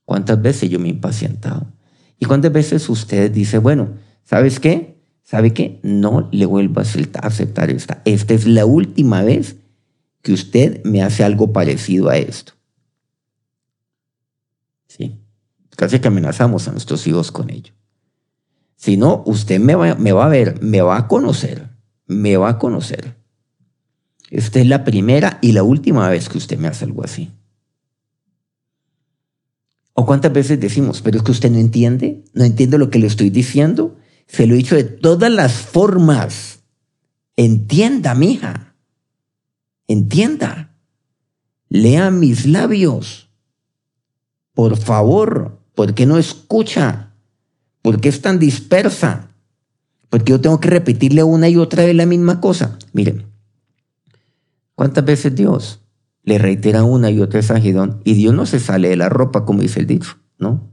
¿Cuántas 0.06 0.42
veces 0.42 0.70
yo 0.70 0.80
me 0.80 0.88
he 0.88 0.92
impacientado? 0.92 1.74
¿Y 2.18 2.25
cuántas 2.25 2.54
veces 2.54 2.88
usted 2.88 3.30
dice, 3.30 3.58
bueno, 3.58 3.89
¿sabes 4.24 4.62
qué? 4.62 4.96
¿sabe 5.25 5.51
qué? 5.51 5.82
No 5.84 6.30
le 6.32 6.46
vuelvo 6.46 6.80
a 6.80 6.84
aceptar 6.84 7.70
esta. 7.70 8.01
Esta 8.06 8.34
es 8.34 8.48
la 8.48 8.65
última 8.65 9.24
vez 9.24 9.58
que 10.22 10.32
usted 10.32 10.82
me 10.86 11.04
hace 11.04 11.25
algo 11.25 11.51
parecido 11.51 12.08
a 12.08 12.15
esto. 12.15 12.54
Sí. 14.88 15.20
Casi 15.75 16.00
que 16.00 16.08
amenazamos 16.08 16.70
a 16.70 16.72
nuestros 16.72 17.06
hijos 17.08 17.34
con 17.34 17.50
ello. 17.50 17.74
Si 18.77 18.96
no, 18.96 19.22
usted 19.25 19.60
me 19.60 19.75
va, 19.75 19.96
me 19.96 20.13
va 20.13 20.27
a 20.27 20.30
ver, 20.30 20.62
me 20.62 20.82
va 20.82 20.96
a 20.96 21.08
conocer, 21.10 21.68
me 22.08 22.38
va 22.38 22.51
a 22.51 22.58
conocer. 22.58 23.25
Esta 24.29 24.60
es 24.60 24.67
la 24.67 24.84
primera 24.84 25.38
y 25.41 25.51
la 25.51 25.63
última 25.63 26.10
vez 26.10 26.29
que 26.29 26.38
usted 26.38 26.58
me 26.58 26.67
hace 26.67 26.86
algo 26.86 27.03
así. 27.03 27.32
¿O 29.94 30.05
cuántas 30.05 30.34
veces 30.34 30.60
decimos, 30.60 31.01
pero 31.01 31.17
es 31.17 31.24
que 31.24 31.32
usted 31.32 31.50
no 31.51 31.58
entiende? 31.58 32.25
¿No 32.34 32.44
entiende 32.44 32.77
lo 32.77 32.89
que 32.89 33.00
le 33.00 33.08
estoy 33.08 33.29
diciendo? 33.29 33.96
Se 34.27 34.46
lo 34.46 34.53
he 34.53 34.58
dicho 34.58 34.75
de 34.75 34.84
todas 34.84 35.32
las 35.32 35.53
formas. 35.53 36.60
Entienda, 37.38 38.13
mija. 38.13 38.75
Entienda. 39.88 40.75
Lea 41.70 42.12
mis 42.12 42.46
labios. 42.46 43.29
Por 44.53 44.77
favor, 44.77 45.60
¿por 45.75 45.94
qué 45.94 46.05
no 46.05 46.17
escucha? 46.17 47.13
¿Por 47.82 48.01
qué 48.01 48.10
es 48.10 48.22
tan 48.22 48.39
dispersa? 48.39 49.32
Porque 50.10 50.32
yo 50.32 50.41
tengo 50.41 50.60
que 50.60 50.70
repetirle 50.70 51.24
una 51.24 51.48
y 51.50 51.58
otra 51.58 51.86
vez 51.86 51.96
la 51.96 52.05
misma 52.05 52.41
cosa. 52.41 52.77
Miren, 52.94 53.25
¿cuántas 54.75 55.03
veces 55.03 55.36
Dios 55.36 55.82
le 56.24 56.38
reitera 56.38 56.84
una 56.84 57.10
y 57.10 57.20
otra 57.20 57.39
vez 57.39 57.51
a 57.51 57.60
Gidón? 57.60 58.01
Y 58.03 58.13
Dios 58.13 58.34
no 58.34 58.46
se 58.46 58.60
sale 58.60 58.89
de 58.89 58.96
la 58.96 59.10
ropa, 59.10 59.46
como 59.46 59.62
dice 59.62 59.79
el 59.79 59.88
dicho, 59.88 60.17
¿no? 60.38 60.72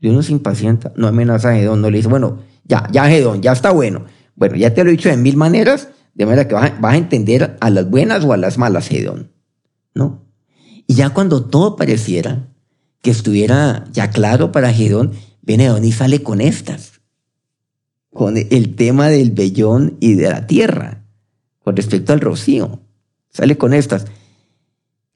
Dios 0.00 0.14
no 0.14 0.22
se 0.22 0.32
impacienta, 0.32 0.92
no 0.96 1.06
amenaza 1.06 1.50
a 1.50 1.54
Gedón, 1.54 1.80
no 1.80 1.90
le 1.90 1.98
dice, 1.98 2.08
bueno, 2.08 2.38
ya, 2.64 2.88
ya 2.92 3.08
Gedón, 3.08 3.40
ya 3.40 3.52
está 3.52 3.70
bueno. 3.70 4.04
Bueno, 4.34 4.56
ya 4.56 4.74
te 4.74 4.82
lo 4.82 4.90
he 4.90 4.92
dicho 4.92 5.08
de 5.08 5.16
mil 5.16 5.36
maneras, 5.36 5.88
de 6.14 6.26
manera 6.26 6.48
que 6.48 6.54
vas 6.54 6.72
a, 6.82 6.96
entender 6.96 7.56
a 7.60 7.70
las 7.70 7.88
buenas 7.88 8.24
o 8.24 8.32
a 8.32 8.36
las 8.36 8.58
malas 8.58 8.88
Gedón, 8.88 9.30
¿no? 9.94 10.24
Y 10.86 10.94
ya 10.94 11.10
cuando 11.10 11.44
todo 11.44 11.76
pareciera 11.76 12.48
que 13.00 13.10
estuviera 13.10 13.84
ya 13.92 14.10
claro 14.10 14.52
para 14.52 14.72
Gedón, 14.72 15.12
viene 15.42 15.64
Gedón 15.64 15.84
y 15.84 15.92
sale 15.92 16.22
con 16.22 16.40
estas, 16.40 17.00
con 18.12 18.36
el 18.36 18.74
tema 18.74 19.08
del 19.08 19.30
vellón 19.30 19.96
y 20.00 20.14
de 20.14 20.28
la 20.28 20.46
tierra, 20.46 21.01
con 21.64 21.76
respecto 21.76 22.12
al 22.12 22.20
rocío. 22.20 22.80
Sale 23.30 23.56
con 23.56 23.72
estas. 23.74 24.06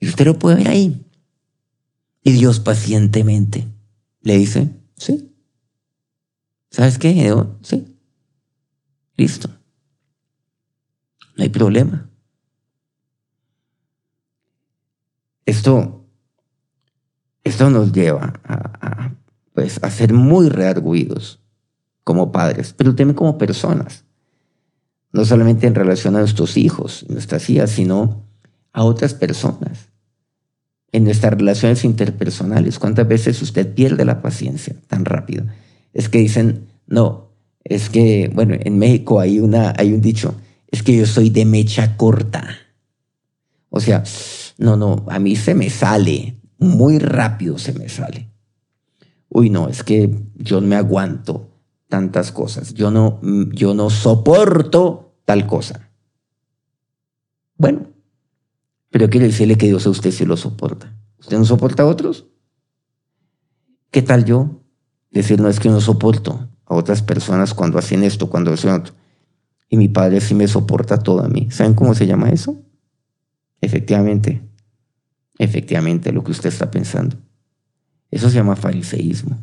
Y 0.01 0.09
usted 0.09 0.27
lo 0.27 0.39
puede 0.39 0.57
ver 0.57 0.69
ahí. 0.69 1.05
Y 2.23 2.33
Dios 2.33 2.61
pacientemente 2.61 3.67
le 4.23 4.37
dice, 4.37 4.71
sí. 4.97 5.33
¿Sabes 6.71 6.99
qué, 6.99 7.33
Sí. 7.63 7.97
Listo. 9.17 9.49
No 11.37 11.43
hay 11.45 11.49
problema. 11.49 12.11
Esto, 15.45 16.05
esto 17.45 17.71
nos 17.71 17.93
lleva 17.93 18.41
a, 18.45 19.15
pues, 19.55 19.79
a 19.83 19.91
ser 19.91 20.13
muy 20.13 20.49
rearguidos 20.49 21.41
como 22.03 22.33
padres, 22.33 22.75
pero 22.77 22.95
también 22.95 23.15
como 23.15 23.39
personas. 23.39 24.06
No 25.17 25.25
solamente 25.25 25.67
en 25.67 25.75
relación 25.75 26.15
a 26.17 26.21
nuestros 26.21 26.57
hijos, 26.57 27.05
nuestras 27.09 27.49
hijas, 27.51 27.71
sino 27.71 28.25
a 28.73 28.85
otras 28.85 29.15
personas 29.15 29.89
en 30.93 31.05
nuestras 31.05 31.35
relaciones 31.35 31.85
interpersonales. 31.85 32.79
¿Cuántas 32.79 33.09
veces 33.09 33.41
usted 33.43 33.75
pierde 33.75 34.05
la 34.05 34.23
paciencia 34.23 34.77
tan 34.87 35.05
rápido? 35.05 35.45
Es 35.93 36.09
que 36.09 36.19
dicen, 36.19 36.67
no, 36.87 37.33
es 37.65 37.91
que, 37.91 38.31
bueno, 38.33 38.55
en 38.59 38.79
México 38.79 39.21
hay, 39.21 39.41
una, 39.41 39.75
hay 39.77 39.93
un 39.93 40.01
dicho, 40.01 40.35
es 40.71 40.83
que 40.83 40.97
yo 40.97 41.07
soy 41.07 41.31
de 41.31 41.45
mecha 41.45 41.97
corta. 41.97 42.47
O 43.71 43.81
sea, 43.81 44.05
no, 44.59 44.77
no, 44.77 45.05
a 45.09 45.19
mí 45.19 45.35
se 45.37 45.55
me 45.55 45.71
sale 45.71 46.37
muy 46.59 46.99
rápido 46.99 47.59
se 47.59 47.73
me 47.73 47.89
sale. 47.89 48.31
Uy, 49.29 49.51
no, 49.51 49.69
es 49.69 49.83
que 49.83 50.15
yo 50.37 50.61
no 50.61 50.67
me 50.67 50.77
aguanto 50.77 51.51
tantas 51.89 52.33
cosas. 52.33 52.75
Yo 52.75 52.91
no, 52.91 53.21
yo 53.53 53.75
no 53.75 53.91
soporto 53.91 55.06
tal 55.27 55.47
cosa. 55.47 55.91
Bueno, 57.59 57.89
pero 58.91 59.11
quiere 59.11 59.27
decirle 59.27 59.59
que 59.59 59.67
Dios 59.67 59.87
a 59.87 59.91
usted 59.91 60.11
sí 60.11 60.25
lo 60.25 60.39
soporta. 60.39 60.97
¿Usted 61.19 61.37
no 61.37 61.45
soporta 61.45 61.83
a 61.83 61.87
otros? 61.87 62.27
¿Qué 63.91 64.01
tal 64.01 64.25
yo? 64.25 64.63
Decir, 65.11 65.41
no 65.41 65.49
es 65.49 65.61
que 65.61 65.69
no 65.69 65.81
soporto 65.81 66.49
a 66.65 66.75
otras 66.75 67.03
personas 67.03 67.53
cuando 67.53 67.79
hacen 67.79 68.03
esto, 68.03 68.31
cuando 68.31 68.53
hacen 68.53 68.71
otro. 68.71 68.95
Y 69.69 69.77
mi 69.77 69.89
padre 69.89 70.21
sí 70.21 70.35
me 70.35 70.47
soporta 70.49 70.99
todo 70.99 71.23
a 71.23 71.29
mí. 71.29 71.51
¿Saben 71.51 71.75
cómo 71.75 71.95
se 71.95 72.07
llama 72.07 72.31
eso? 72.31 72.63
Efectivamente, 73.61 74.43
efectivamente 75.39 76.13
lo 76.13 76.23
que 76.23 76.31
usted 76.31 76.51
está 76.51 76.71
pensando. 76.71 77.17
Eso 78.11 78.31
se 78.31 78.37
llama 78.37 78.55
fariseísmo. 78.55 79.39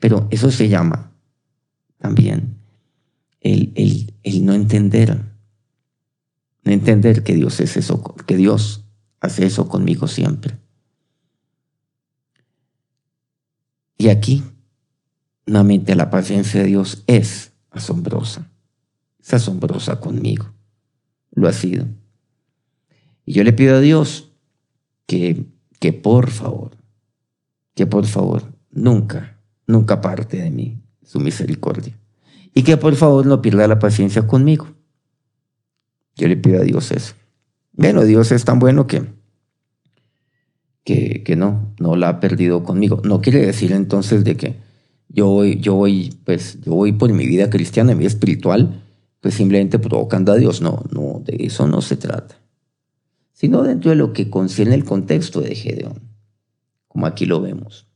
Pero 0.00 0.26
eso 0.30 0.50
se 0.50 0.68
llama 0.68 1.12
también 1.98 2.53
el, 3.44 3.72
el, 3.76 4.14
el, 4.22 4.44
no 4.44 4.54
entender, 4.54 5.22
no 6.64 6.72
entender 6.72 7.22
que 7.22 7.34
Dios 7.34 7.60
es 7.60 7.76
eso, 7.76 8.02
que 8.26 8.36
Dios 8.36 8.84
hace 9.20 9.46
eso 9.46 9.68
conmigo 9.68 10.08
siempre. 10.08 10.58
Y 13.98 14.08
aquí, 14.08 14.42
nuevamente, 15.46 15.94
la 15.94 16.10
paciencia 16.10 16.62
de 16.62 16.66
Dios 16.66 17.04
es 17.06 17.52
asombrosa, 17.70 18.50
es 19.20 19.34
asombrosa 19.34 20.00
conmigo, 20.00 20.52
lo 21.30 21.46
ha 21.46 21.52
sido. 21.52 21.86
Y 23.26 23.34
yo 23.34 23.44
le 23.44 23.52
pido 23.52 23.76
a 23.76 23.80
Dios 23.80 24.32
que, 25.06 25.46
que 25.80 25.92
por 25.92 26.30
favor, 26.30 26.78
que 27.74 27.86
por 27.86 28.06
favor, 28.06 28.54
nunca, 28.70 29.38
nunca 29.66 30.00
parte 30.00 30.38
de 30.38 30.50
mí 30.50 30.82
su 31.02 31.20
misericordia. 31.20 31.98
Y 32.54 32.62
que 32.62 32.76
por 32.76 32.94
favor 32.94 33.26
no 33.26 33.42
pierda 33.42 33.66
la 33.66 33.78
paciencia 33.78 34.26
conmigo. 34.26 34.68
Yo 36.16 36.28
le 36.28 36.36
pido 36.36 36.60
a 36.60 36.64
Dios 36.64 36.92
eso. 36.92 37.14
Bueno, 37.72 38.04
Dios 38.04 38.30
es 38.30 38.44
tan 38.44 38.60
bueno 38.60 38.86
que, 38.86 39.04
que, 40.84 41.24
que 41.24 41.34
no, 41.34 41.74
no 41.80 41.96
la 41.96 42.08
ha 42.08 42.20
perdido 42.20 42.62
conmigo. 42.62 43.02
No 43.04 43.20
quiere 43.20 43.44
decir 43.44 43.72
entonces 43.72 44.22
de 44.22 44.36
que 44.36 44.56
yo 45.08 45.26
voy, 45.26 45.58
yo 45.60 45.74
voy, 45.74 46.16
pues, 46.24 46.60
yo 46.62 46.74
voy 46.74 46.92
por 46.92 47.12
mi 47.12 47.26
vida 47.26 47.50
cristiana, 47.50 47.92
mi 47.92 48.00
vida 48.00 48.08
espiritual, 48.08 48.84
pues 49.20 49.34
simplemente 49.34 49.80
provocando 49.80 50.30
a 50.30 50.36
Dios. 50.36 50.60
No, 50.60 50.84
no, 50.92 51.20
de 51.24 51.44
eso 51.44 51.66
no 51.66 51.82
se 51.82 51.96
trata 51.96 52.36
sino 53.34 53.62
dentro 53.64 53.90
de 53.90 53.96
lo 53.96 54.14
que 54.14 54.30
concierne 54.30 54.74
el 54.74 54.84
contexto 54.84 55.40
de 55.42 55.54
Gedeón, 55.54 56.00
como 56.88 57.04
aquí 57.04 57.26
lo 57.26 57.42
vemos. 57.42 57.86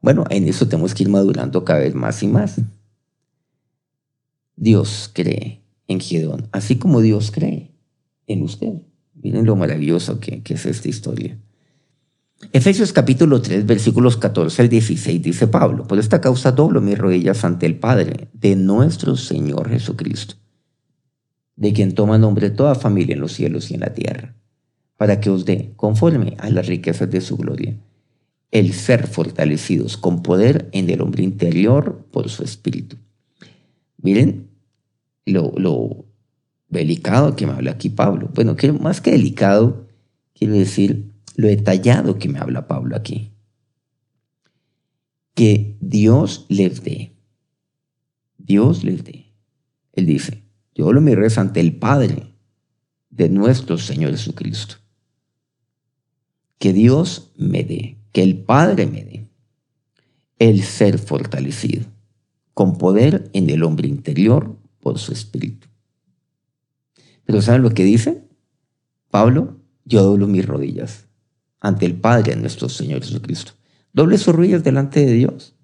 Bueno, 0.00 0.24
en 0.28 0.46
eso 0.46 0.68
tenemos 0.68 0.94
que 0.94 1.02
ir 1.02 1.08
madurando 1.08 1.64
cada 1.64 1.80
vez 1.80 1.94
más 1.94 2.22
y 2.22 2.28
más. 2.28 2.60
Dios 4.56 5.10
cree 5.12 5.62
en 5.88 6.00
Gedeón, 6.00 6.48
así 6.52 6.76
como 6.76 7.00
Dios 7.00 7.30
cree 7.30 7.72
en 8.26 8.42
usted. 8.42 8.82
Miren 9.14 9.46
lo 9.46 9.56
maravilloso 9.56 10.20
que, 10.20 10.42
que 10.42 10.54
es 10.54 10.66
esta 10.66 10.88
historia. 10.88 11.38
Efesios 12.52 12.92
capítulo 12.92 13.40
3, 13.40 13.64
versículos 13.64 14.16
14 14.16 14.62
al 14.62 14.68
16 14.68 15.22
dice 15.22 15.46
Pablo, 15.46 15.86
por 15.86 15.98
esta 15.98 16.20
causa 16.20 16.52
doblo 16.52 16.80
mis 16.80 16.98
rodillas 16.98 17.44
ante 17.44 17.66
el 17.66 17.78
Padre 17.78 18.28
de 18.32 18.54
nuestro 18.56 19.16
Señor 19.16 19.70
Jesucristo 19.70 20.36
de 21.56 21.72
quien 21.72 21.94
toma 21.94 22.18
nombre 22.18 22.50
toda 22.50 22.74
familia 22.74 23.14
en 23.14 23.20
los 23.20 23.32
cielos 23.32 23.70
y 23.70 23.74
en 23.74 23.80
la 23.80 23.94
tierra, 23.94 24.34
para 24.96 25.20
que 25.20 25.30
os 25.30 25.44
dé, 25.44 25.72
conforme 25.76 26.34
a 26.38 26.50
las 26.50 26.66
riquezas 26.66 27.10
de 27.10 27.20
su 27.20 27.36
gloria, 27.36 27.76
el 28.50 28.72
ser 28.72 29.06
fortalecidos 29.06 29.96
con 29.96 30.22
poder 30.22 30.68
en 30.72 30.88
el 30.90 31.00
hombre 31.00 31.24
interior 31.24 32.06
por 32.10 32.28
su 32.28 32.44
espíritu. 32.44 32.96
Miren 34.00 34.48
lo, 35.26 36.06
delicado 36.68 37.36
que 37.36 37.46
me 37.46 37.52
habla 37.52 37.72
aquí 37.72 37.88
Pablo. 37.88 38.30
Bueno, 38.34 38.56
que 38.56 38.72
más 38.72 39.00
que 39.00 39.12
delicado, 39.12 39.86
quiero 40.34 40.54
decir 40.54 41.12
lo 41.36 41.48
detallado 41.48 42.18
que 42.18 42.28
me 42.28 42.38
habla 42.38 42.66
Pablo 42.66 42.96
aquí. 42.96 43.32
Que 45.34 45.76
Dios 45.80 46.46
les 46.48 46.82
dé. 46.82 47.16
Dios 48.38 48.84
les 48.84 49.04
dé. 49.04 49.32
Él 49.92 50.06
dice, 50.06 50.42
yo 50.74 50.92
lo 50.92 51.00
mi 51.00 51.14
reza 51.14 51.40
ante 51.40 51.60
el 51.60 51.76
Padre 51.76 52.34
de 53.10 53.28
nuestro 53.28 53.78
Señor 53.78 54.10
Jesucristo. 54.10 54.76
Que 56.58 56.72
Dios 56.72 57.32
me 57.36 57.62
dé, 57.64 57.98
que 58.12 58.22
el 58.22 58.38
Padre 58.38 58.86
me 58.86 59.04
dé 59.04 59.28
el 60.38 60.62
ser 60.62 60.98
fortalecido 60.98 61.86
con 62.54 62.78
poder 62.78 63.30
en 63.32 63.50
el 63.50 63.62
hombre 63.62 63.88
interior 63.88 64.53
por 64.84 64.98
su 64.98 65.12
espíritu. 65.12 65.66
Pero 67.24 67.40
¿saben 67.40 67.62
lo 67.62 67.70
que 67.70 67.84
dice? 67.84 68.22
Pablo, 69.10 69.58
yo 69.86 70.02
doblo 70.02 70.26
mis 70.26 70.44
rodillas 70.44 71.08
ante 71.58 71.86
el 71.86 71.94
Padre 71.94 72.36
nuestro 72.36 72.68
Señor 72.68 73.02
Jesucristo. 73.02 73.52
Doble 73.94 74.18
sus 74.18 74.34
rodillas 74.34 74.62
delante 74.62 75.06
de 75.06 75.12
Dios. 75.14 75.56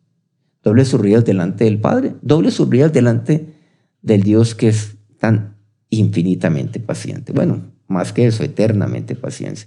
Doble 0.63 0.87
sus 0.87 0.99
rodillas 0.99 1.27
delante 1.27 1.65
del 1.65 1.79
Padre. 1.79 2.15
Doble 2.23 2.51
sus 2.51 2.67
rodillas 2.67 2.95
delante 2.95 3.53
del 4.01 4.23
Dios 4.23 4.55
que 4.55 4.69
es 4.69 4.97
tan 5.19 5.59
infinitamente 5.91 6.81
paciente. 6.81 7.35
Bueno, 7.35 7.71
más 7.89 8.15
que 8.15 8.27
eso, 8.27 8.43
eternamente 8.43 9.17
paciente. 9.17 9.67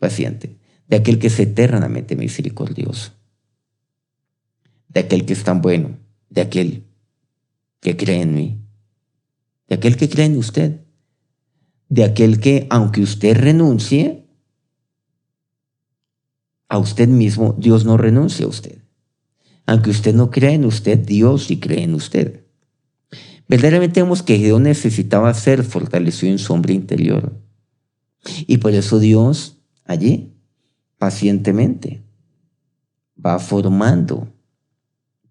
paciente. 0.00 0.56
De 0.88 0.96
aquel 0.96 1.20
que 1.20 1.28
es 1.28 1.38
eternamente 1.38 2.16
misericordioso. 2.16 3.12
De 4.88 5.00
aquel 5.00 5.24
que 5.24 5.34
es 5.34 5.44
tan 5.44 5.62
bueno. 5.62 5.96
De 6.28 6.40
aquel 6.40 6.82
que 7.78 7.96
cree 7.96 8.22
en 8.22 8.34
mí. 8.34 8.63
De 9.68 9.76
aquel 9.76 9.96
que 9.96 10.08
cree 10.08 10.26
en 10.26 10.36
usted. 10.36 10.80
De 11.88 12.04
aquel 12.04 12.40
que, 12.40 12.66
aunque 12.70 13.00
usted 13.02 13.36
renuncie 13.36 14.26
a 16.68 16.78
usted 16.78 17.08
mismo, 17.08 17.54
Dios 17.58 17.84
no 17.84 17.96
renuncia 17.96 18.46
a 18.46 18.48
usted. 18.48 18.82
Aunque 19.66 19.90
usted 19.90 20.14
no 20.14 20.30
crea 20.30 20.52
en 20.52 20.64
usted, 20.64 20.98
Dios 20.98 21.44
sí 21.44 21.60
cree 21.60 21.82
en 21.82 21.94
usted. 21.94 22.44
Verdaderamente 23.48 24.02
vemos 24.02 24.22
que 24.22 24.38
Gedeón 24.38 24.64
necesitaba 24.64 25.32
ser 25.34 25.64
fortalecido 25.64 26.32
en 26.32 26.38
su 26.38 26.52
hombre 26.52 26.74
interior. 26.74 27.40
Y 28.46 28.58
por 28.58 28.72
eso 28.72 28.98
Dios 28.98 29.58
allí, 29.84 30.34
pacientemente, 30.98 32.02
va 33.24 33.38
formando 33.38 34.28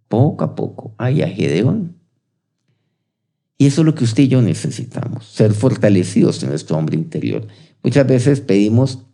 poco 0.08 0.44
a 0.44 0.56
poco 0.56 0.94
a 0.98 1.10
Gedeón. 1.12 1.98
Y 3.64 3.68
eso 3.68 3.80
es 3.80 3.86
lo 3.86 3.96
que 3.96 4.04
usted 4.04 4.24
y 4.24 4.28
yo 4.28 4.42
necesitamos, 4.42 5.26
ser 5.26 5.54
fortalecidos 5.54 6.44
en 6.44 6.50
nuestro 6.50 6.78
hombre 6.78 6.98
interior. 6.98 7.48
Muchas 7.82 8.06
veces 8.06 8.42
pedimos, 8.42 9.06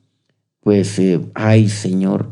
pues, 0.61 0.97
eh, 0.97 1.21
ay 1.35 1.69
Señor, 1.69 2.31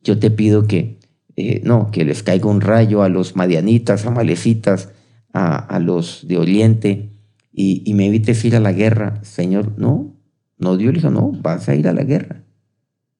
yo 0.00 0.16
te 0.16 0.30
pido 0.30 0.68
que, 0.68 1.00
eh, 1.34 1.62
no, 1.64 1.90
que 1.90 2.04
les 2.04 2.22
caiga 2.22 2.46
un 2.46 2.60
rayo 2.60 3.02
a 3.02 3.08
los 3.08 3.34
madianitas, 3.34 4.06
a 4.06 4.12
malecitas, 4.12 4.90
a, 5.32 5.80
los 5.80 6.28
de 6.28 6.38
Oriente 6.38 7.10
y, 7.52 7.92
me 7.94 8.06
evites 8.06 8.44
ir 8.44 8.54
a 8.54 8.60
la 8.60 8.70
guerra. 8.70 9.18
Señor, 9.24 9.72
no, 9.76 10.14
no, 10.58 10.76
Dios 10.76 10.92
le 10.92 11.00
dijo, 11.00 11.10
no, 11.10 11.32
vas 11.32 11.68
a 11.68 11.74
ir 11.74 11.88
a 11.88 11.92
la 11.92 12.04
guerra. 12.04 12.44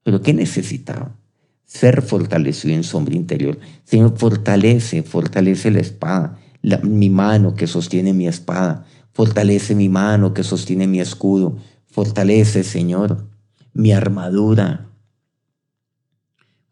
Pero 0.05 0.23
¿qué 0.23 0.33
necesitaba? 0.35 1.17
Ser 1.65 2.01
fortalecido 2.01 2.77
en 2.77 2.85
su 2.85 2.97
hombre 2.97 3.17
interior. 3.17 3.59
Señor, 3.83 4.17
fortalece, 4.17 5.03
fortalece 5.03 5.73
la 5.73 5.81
espada, 5.81 6.39
mi 6.83 7.11
mano 7.11 7.55
que 7.55 7.67
sostiene 7.67 8.13
mi 8.13 8.27
espada, 8.27 8.85
fortalece 9.13 9.75
mi 9.75 9.89
mano 9.89 10.35
que 10.35 10.43
sostiene 10.43 10.87
mi 10.87 11.01
escudo, 11.01 11.57
fortalece, 11.87 12.65
Señor, 12.65 13.29
mi 13.73 13.93
armadura. 13.93 14.89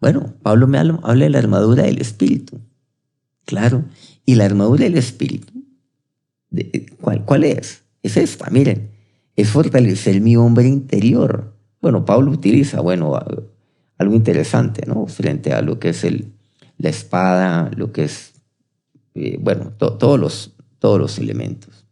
Bueno, 0.01 0.35
Pablo 0.43 0.67
me 0.67 0.79
habla 0.79 1.25
de 1.25 1.31
la 1.31 1.39
armadura 1.39 1.85
del 1.85 2.01
Espíritu. 2.01 2.61
Claro, 3.47 3.85
y 4.27 4.35
la 4.35 4.47
armadura 4.47 4.85
del 4.85 4.97
Espíritu, 4.97 5.53
¿cuál, 7.01 7.25
¿cuál 7.25 7.45
es? 7.45 7.83
Es 8.03 8.17
esta, 8.17 8.51
miren, 8.51 8.91
es 9.37 9.51
fortalecer 9.51 10.21
mi 10.21 10.37
hombre 10.37 10.67
interior. 10.67 11.55
Bueno, 11.81 12.05
Pablo 12.05 12.31
utiliza, 12.31 12.81
bueno, 12.81 13.19
algo 13.99 14.15
interesante, 14.15 14.87
¿no? 14.87 15.07
Frente 15.07 15.53
a 15.53 15.63
lo 15.63 15.79
que 15.79 15.91
es 15.91 16.05
el, 16.05 16.33
la 16.79 16.89
espada, 16.89 17.71
lo 17.77 17.93
que 17.93 18.05
es, 18.05 18.34
eh, 19.15 19.39
bueno, 19.41 19.73
todos, 19.73 20.19
los, 20.19 20.55
todos 20.79 21.01
los 21.01 21.19
elementos 21.19 21.85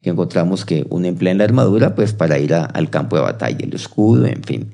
que 0.00 0.10
encontramos 0.10 0.64
que 0.64 0.86
uno 0.90 1.06
emplea 1.06 1.32
en 1.32 1.38
la 1.38 1.44
armadura, 1.44 1.94
pues 1.94 2.12
para 2.12 2.38
ir 2.38 2.54
al 2.54 2.90
campo 2.90 3.16
de 3.16 3.22
batalla, 3.22 3.58
el 3.60 3.74
escudo, 3.74 4.26
en 4.26 4.42
fin. 4.42 4.72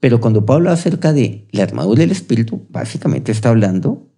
Pero 0.00 0.20
cuando 0.20 0.46
Pablo 0.46 0.70
acerca 0.70 1.12
de 1.12 1.46
la 1.50 1.64
armadura 1.64 2.00
del 2.00 2.12
Espíritu, 2.12 2.66
básicamente 2.70 3.32
está 3.32 3.50
hablando 3.50 4.08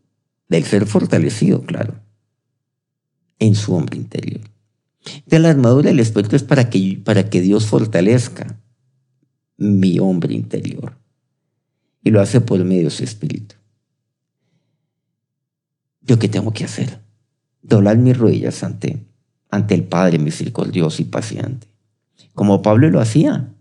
del 0.48 0.64
ser 0.64 0.86
fortalecido, 0.86 1.62
claro, 1.62 1.94
en 3.38 3.54
su 3.54 3.74
hombre 3.74 3.96
interior. 3.96 4.42
De 5.26 5.38
la 5.38 5.50
armadura 5.50 5.88
del 5.88 6.00
Espíritu 6.00 6.36
es 6.36 6.42
para 6.42 6.68
que, 6.68 7.00
para 7.02 7.30
que 7.30 7.40
Dios 7.40 7.66
fortalezca 7.66 8.60
mi 9.56 9.98
hombre 9.98 10.34
interior. 10.34 10.98
Y 12.02 12.10
lo 12.10 12.20
hace 12.20 12.40
por 12.40 12.62
medio 12.64 12.84
de 12.84 12.90
su 12.90 13.04
espíritu. 13.04 13.56
¿Yo 16.02 16.18
qué 16.18 16.28
tengo 16.28 16.52
que 16.52 16.64
hacer? 16.64 17.00
Doblar 17.62 17.98
mis 17.98 18.16
rodillas 18.16 18.62
ante, 18.62 19.04
ante 19.50 19.74
el 19.74 19.84
Padre 19.84 20.18
misericordioso 20.18 21.02
y 21.02 21.06
paciente. 21.06 21.66
Como 22.34 22.62
Pablo 22.62 22.90
lo 22.90 23.00
hacía. 23.00 23.52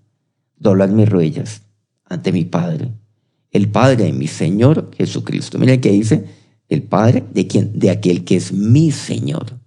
Doblar 0.57 0.89
mis 0.89 1.09
rodillas 1.09 1.61
ante 2.05 2.31
mi 2.31 2.45
Padre. 2.45 2.91
El 3.51 3.69
Padre 3.69 4.05
de 4.05 4.13
mi 4.13 4.27
Señor 4.27 4.91
Jesucristo. 4.95 5.57
Mira 5.57 5.79
que 5.81 5.91
dice 5.91 6.25
el 6.69 6.83
Padre 6.83 7.25
de, 7.33 7.47
quien, 7.47 7.77
de 7.77 7.89
aquel 7.89 8.23
que 8.23 8.35
es 8.35 8.53
mi 8.53 8.91
Señor, 8.91 9.59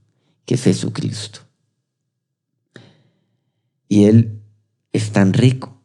que 0.44 0.54
es 0.54 0.62
Jesucristo. 0.62 1.40
Y 3.88 4.04
Él 4.04 4.40
es 4.92 5.10
tan 5.10 5.32
rico 5.32 5.82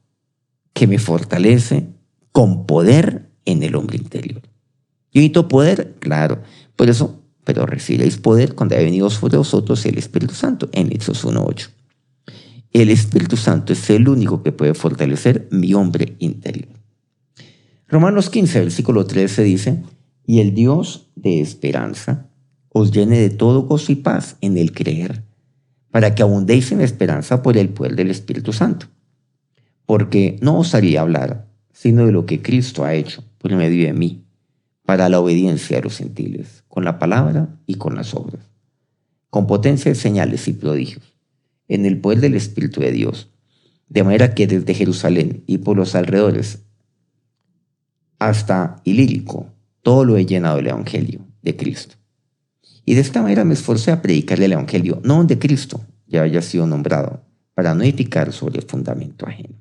que 0.74 0.88
me 0.88 1.00
fortalece 1.00 1.88
con 2.32 2.68
poder 2.68 3.32
en 3.46 3.64
el 3.64 3.76
hombre 3.76 3.98
interior. 3.98 4.42
Yo 5.12 5.22
necesito 5.22 5.48
poder, 5.48 5.96
claro. 6.00 6.44
Por 6.78 6.90
eso, 6.90 7.20
pero 7.44 7.66
recibiréis 7.66 8.18
poder 8.18 8.56
cuando 8.56 8.76
haya 8.76 8.86
venido 8.86 9.10
sobre 9.10 9.38
vosotros 9.38 9.86
el 9.86 9.98
Espíritu 9.98 10.36
Santo, 10.36 10.70
en 10.72 10.94
Hechos 10.94 11.26
1.8. 11.26 11.70
El 12.72 12.90
Espíritu 12.90 13.36
Santo 13.36 13.74
es 13.74 13.90
el 13.90 14.08
único 14.08 14.44
que 14.44 14.52
puede 14.52 14.76
fortalecer 14.76 15.48
mi 15.52 15.74
hombre 15.74 16.16
interior. 16.20 16.70
Romanos 17.88 18.30
15, 18.30 18.60
versículo 18.60 19.06
13 19.06 19.44
dice, 19.44 19.84
y 20.26 20.40
el 20.40 20.54
Dios 20.54 21.08
de 21.16 21.42
esperanza 21.42 22.30
os 22.70 22.92
llene 22.92 23.18
de 23.20 23.32
todo 23.32 23.64
gozo 23.64 23.92
y 23.92 23.96
paz 23.96 24.38
en 24.42 24.58
el 24.58 24.72
creer, 24.72 25.24
para 25.90 26.14
que 26.14 26.22
abundéis 26.22 26.72
en 26.72 26.82
esperanza 26.82 27.42
por 27.42 27.58
el 27.58 27.70
poder 27.70 27.96
del 27.96 28.12
Espíritu 28.12 28.54
Santo. 28.54 28.86
Porque 29.88 30.38
no 30.42 30.60
os 30.60 30.76
haría 30.76 31.02
hablar, 31.02 31.48
sino 31.74 32.06
de 32.06 32.12
lo 32.12 32.28
que 32.28 32.42
Cristo 32.42 32.86
ha 32.86 32.94
hecho 32.94 33.24
por 33.40 33.56
medio 33.56 33.88
de 33.88 33.94
mí, 33.94 34.27
para 34.88 35.10
la 35.10 35.20
obediencia 35.20 35.76
de 35.76 35.84
los 35.84 35.98
gentiles, 35.98 36.64
con 36.70 36.86
la 36.86 36.98
palabra 36.98 37.60
y 37.66 37.76
con 37.76 37.98
las 37.98 38.14
obras, 38.14 38.40
con 39.30 39.46
potencia 39.46 39.92
de 39.92 39.96
señales 39.96 40.48
y 40.48 40.54
prodigios, 40.54 41.14
en 41.68 41.86
el 41.86 42.00
poder 42.00 42.22
del 42.22 42.36
Espíritu 42.36 42.80
de 42.80 42.94
Dios, 42.94 43.30
de 43.90 44.06
manera 44.06 44.34
que 44.34 44.48
desde 44.48 44.74
Jerusalén 44.74 45.44
y 45.46 45.58
por 45.58 45.76
los 45.76 45.94
alrededores 45.94 46.64
hasta 48.18 48.78
Ilírico, 48.86 49.48
todo 49.82 50.06
lo 50.06 50.16
he 50.16 50.26
llenado 50.26 50.56
del 50.56 50.68
Evangelio 50.68 51.20
de 51.42 51.58
Cristo. 51.58 51.96
Y 52.86 52.94
de 52.94 53.02
esta 53.02 53.22
manera 53.22 53.44
me 53.44 53.56
esforcé 53.56 53.92
a 53.92 54.02
predicarle 54.02 54.46
el 54.46 54.54
Evangelio, 54.54 55.02
no 55.04 55.22
de 55.26 55.38
Cristo 55.38 55.82
ya 56.08 56.22
haya 56.22 56.42
sido 56.42 56.66
nombrado, 56.66 57.26
para 57.54 57.76
no 57.76 57.84
edificar 57.84 58.32
sobre 58.32 58.60
el 58.60 58.66
fundamento 58.66 59.28
ajeno. 59.28 59.60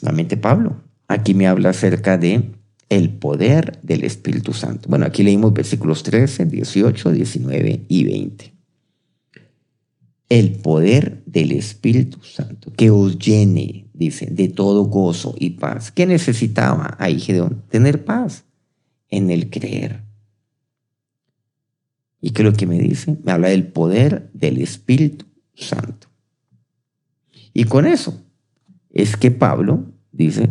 Nuevamente 0.00 0.38
Pablo, 0.38 0.80
aquí 1.08 1.34
me 1.34 1.46
habla 1.46 1.68
acerca 1.68 2.16
de 2.16 2.54
el 2.88 3.10
poder 3.10 3.80
del 3.82 4.04
Espíritu 4.04 4.52
Santo. 4.52 4.88
Bueno, 4.88 5.06
aquí 5.06 5.22
leímos 5.22 5.52
versículos 5.52 6.02
13, 6.02 6.46
18, 6.46 7.12
19 7.12 7.86
y 7.88 8.04
20. 8.04 8.54
El 10.28 10.52
poder 10.52 11.22
del 11.26 11.52
Espíritu 11.52 12.22
Santo 12.22 12.72
que 12.72 12.90
os 12.90 13.18
llene 13.18 13.84
dice, 13.92 14.26
de 14.26 14.48
todo 14.48 14.84
gozo 14.84 15.34
y 15.38 15.50
paz. 15.50 15.90
¿Qué 15.90 16.06
necesitaba 16.06 16.96
ahí 16.98 17.20
Gedeón? 17.20 17.62
Tener 17.68 18.04
paz 18.04 18.44
en 19.08 19.30
el 19.30 19.48
creer. 19.48 20.02
¿Y 22.20 22.30
qué 22.30 22.42
es 22.42 22.46
lo 22.46 22.54
que 22.54 22.66
me 22.66 22.78
dice? 22.78 23.16
Me 23.22 23.32
habla 23.32 23.48
del 23.48 23.66
poder 23.66 24.30
del 24.32 24.58
Espíritu 24.58 25.26
Santo. 25.54 26.08
Y 27.52 27.64
con 27.64 27.86
eso 27.86 28.20
es 28.90 29.16
que 29.16 29.30
Pablo 29.30 29.92
dice, 30.10 30.50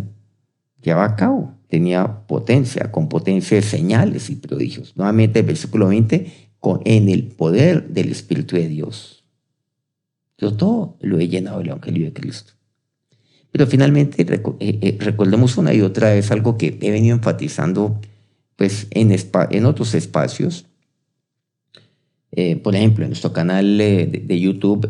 lleva 0.81 1.03
a 1.03 1.15
cabo, 1.15 1.52
tenía 1.73 2.27
potencia, 2.27 2.91
con 2.91 3.09
potencia 3.09 3.55
de 3.57 3.63
señales 3.63 4.29
y 4.29 4.35
prodigios. 4.35 4.95
Nuevamente 4.95 5.41
versículo 5.41 5.87
20, 5.87 6.31
con, 6.59 6.81
en 6.85 7.09
el 7.09 7.23
poder 7.23 7.87
del 7.87 8.11
Espíritu 8.11 8.55
de 8.57 8.67
Dios. 8.67 9.23
Yo 10.37 10.53
todo 10.53 10.99
lo 11.01 11.19
he 11.19 11.27
llenado 11.27 11.57
del 11.57 11.69
Evangelio 11.69 12.05
de 12.05 12.13
Cristo. 12.13 12.53
Pero 13.51 13.65
finalmente 13.65 14.21
eh, 14.21 14.43
eh, 14.59 14.97
recordemos 14.99 15.57
una 15.57 15.73
y 15.73 15.81
otra 15.81 16.13
vez 16.13 16.29
algo 16.29 16.59
que 16.59 16.77
he 16.79 16.91
venido 16.91 17.15
enfatizando 17.15 17.99
pues, 18.55 18.85
en, 18.91 19.11
en 19.49 19.65
otros 19.65 19.95
espacios. 19.95 20.67
Eh, 22.33 22.55
por 22.57 22.75
ejemplo, 22.75 23.03
en 23.03 23.09
nuestro 23.09 23.33
canal 23.33 23.79
de, 23.79 24.39
YouTube, 24.39 24.87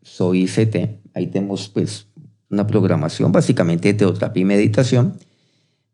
Soy 0.00 0.44
ICT, 0.44 0.76
ahí 1.12 1.26
tenemos 1.26 1.68
pues, 1.68 2.06
una 2.48 2.66
programación 2.66 3.32
básicamente 3.32 3.88
de 3.88 3.98
teoterapia 3.98 4.40
y 4.40 4.44
meditación, 4.46 5.18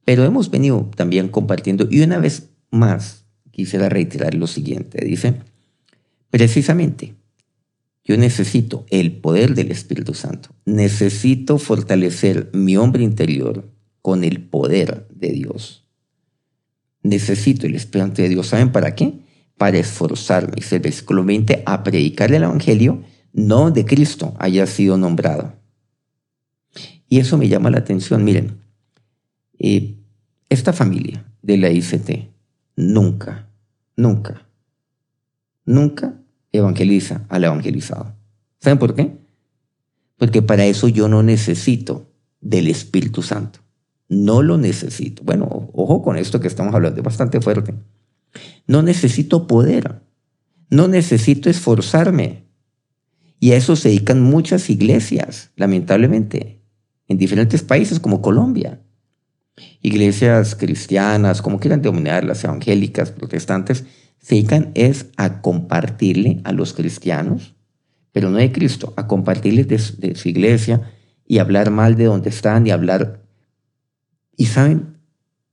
pero 0.05 0.25
hemos 0.25 0.51
venido 0.51 0.91
también 0.97 1.29
compartiendo, 1.29 1.87
y 1.91 2.01
una 2.01 2.19
vez 2.19 2.51
más 2.71 3.25
quisiera 3.51 3.89
reiterar 3.89 4.35
lo 4.35 4.47
siguiente, 4.47 5.05
dice, 5.05 5.35
precisamente 6.31 7.15
yo 8.05 8.17
necesito 8.17 8.85
el 8.91 9.13
poder 9.13 9.55
del 9.55 9.71
Espíritu 9.71 10.15
Santo. 10.15 10.51
Necesito 10.65 11.59
fortalecer 11.59 12.51
mi 12.53 12.77
hombre 12.77 13.05
interior 13.05 13.71
con 14.01 14.25
el 14.25 14.43
poder 14.43 15.07
de 15.15 15.31
Dios. 15.31 15.87
Necesito 17.05 17.67
el 17.67 17.77
Espíritu 17.77 18.23
de 18.23 18.29
Dios. 18.29 18.49
¿Saben 18.49 18.73
para 18.73 18.97
qué? 18.97 19.21
Para 19.57 19.79
esforzarme, 19.79 20.55
dice 20.57 20.77
el 20.77 20.83
versículo 20.83 21.25
20, 21.25 21.63
a 21.65 21.85
predicar 21.85 22.33
el 22.33 22.43
Evangelio, 22.43 23.03
no 23.33 23.71
de 23.71 23.85
Cristo 23.85 24.35
haya 24.39 24.67
sido 24.67 24.99
nombrado. 24.99 25.55
Y 27.09 27.21
eso 27.21 27.39
me 27.39 27.49
llama 27.49 27.71
la 27.71 27.79
atención. 27.79 28.25
Miren, 28.25 28.62
eh, 29.59 29.97
esta 30.49 30.73
familia 30.73 31.25
de 31.43 31.57
la 31.57 31.71
ICT 31.71 32.31
nunca, 32.77 33.49
nunca, 33.97 34.47
nunca 35.65 36.15
evangeliza 36.53 37.25
al 37.29 37.45
evangelizado. 37.45 38.15
¿Saben 38.61 38.79
por 38.79 38.95
qué? 38.95 39.17
Porque 40.19 40.43
para 40.43 40.67
eso 40.67 40.89
yo 40.89 41.09
no 41.09 41.23
necesito 41.23 42.13
del 42.41 42.69
Espíritu 42.69 43.23
Santo. 43.23 43.61
No 44.09 44.43
lo 44.43 44.59
necesito. 44.59 45.23
Bueno, 45.25 45.71
ojo 45.73 46.03
con 46.03 46.17
esto 46.17 46.39
que 46.39 46.49
estamos 46.49 46.75
hablando, 46.75 47.03
bastante 47.03 47.41
fuerte. 47.41 47.75
No 48.67 48.83
necesito 48.83 49.47
poder. 49.47 50.03
No 50.69 50.87
necesito 50.87 51.49
esforzarme. 51.49 52.45
Y 53.41 53.53
a 53.53 53.57
eso 53.57 53.75
se 53.75 53.89
dedican 53.89 54.21
muchas 54.23 54.71
iglesias, 54.71 55.51
lamentablemente, 55.57 56.63
en 57.09 57.19
diferentes 57.19 57.63
países 57.63 57.99
como 57.99 58.23
Colombia. 58.23 58.81
Iglesias 59.83 60.55
cristianas, 60.55 61.43
como 61.43 61.61
quieran 61.61 61.83
denominarlas, 61.83 62.45
evangélicas, 62.45 63.11
protestantes, 63.11 63.85
se 64.19 64.37
dedican 64.37 64.71
es 64.75 65.07
a 65.17 65.43
compartirle 65.43 66.41
a 66.45 66.53
los 66.53 66.73
cristianos, 66.73 67.55
pero 68.13 68.31
no 68.31 68.39
de 68.39 68.53
Cristo, 68.53 68.95
a 68.97 69.07
compartirles 69.07 69.99
de, 69.99 70.15
su 70.15 70.29
iglesia 70.29 70.93
y 71.27 71.39
hablar 71.39 71.71
mal 71.71 71.97
de 71.97 72.05
donde 72.05 72.31
están 72.31 72.67
y 72.67 72.71
hablar. 72.71 73.23
Y 74.37 74.47
saben, 74.47 74.97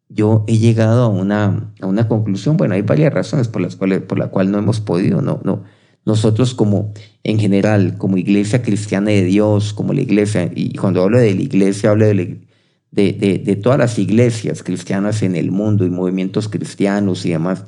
yo 0.08 0.46
he 0.48 0.58
llegado 0.58 1.04
a 1.04 1.08
una, 1.08 1.74
a 1.82 1.88
una 1.88 2.08
conclusión, 2.08 2.58
bueno, 2.58 2.76
hay 2.76 2.84
varias 2.84 3.14
razones 3.14 3.48
por 3.48 3.62
las 3.62 3.76
cuales 3.76 4.02
por 4.02 4.20
la 4.20 4.28
cual 4.28 4.52
no 4.52 4.60
hemos 4.60 4.80
podido, 4.80 5.22
no, 5.22 5.42
no. 5.44 5.64
Nosotros 6.06 6.54
como 6.54 6.94
en 7.24 7.40
general, 7.40 7.98
como 7.98 8.18
iglesia 8.18 8.62
cristiana 8.62 9.12
de 9.12 9.24
Dios, 9.24 9.74
como 9.74 9.94
la 9.94 10.02
iglesia, 10.02 10.50
y 10.56 10.74
cuando 10.76 11.04
hablo 11.04 11.20
de 11.20 11.36
la 11.36 11.42
iglesia, 11.42 11.90
hablo 11.92 12.06
de, 12.06 12.49
de, 12.92 13.14
de 13.14 13.56
todas 13.56 13.78
las 13.78 14.00
iglesias 14.00 14.64
cristianas 14.64 15.22
en 15.24 15.36
el 15.36 15.52
mundo 15.52 15.86
y 15.86 15.90
movimientos 15.90 16.50
cristianos 16.50 17.26
y 17.26 17.30
demás, 17.30 17.66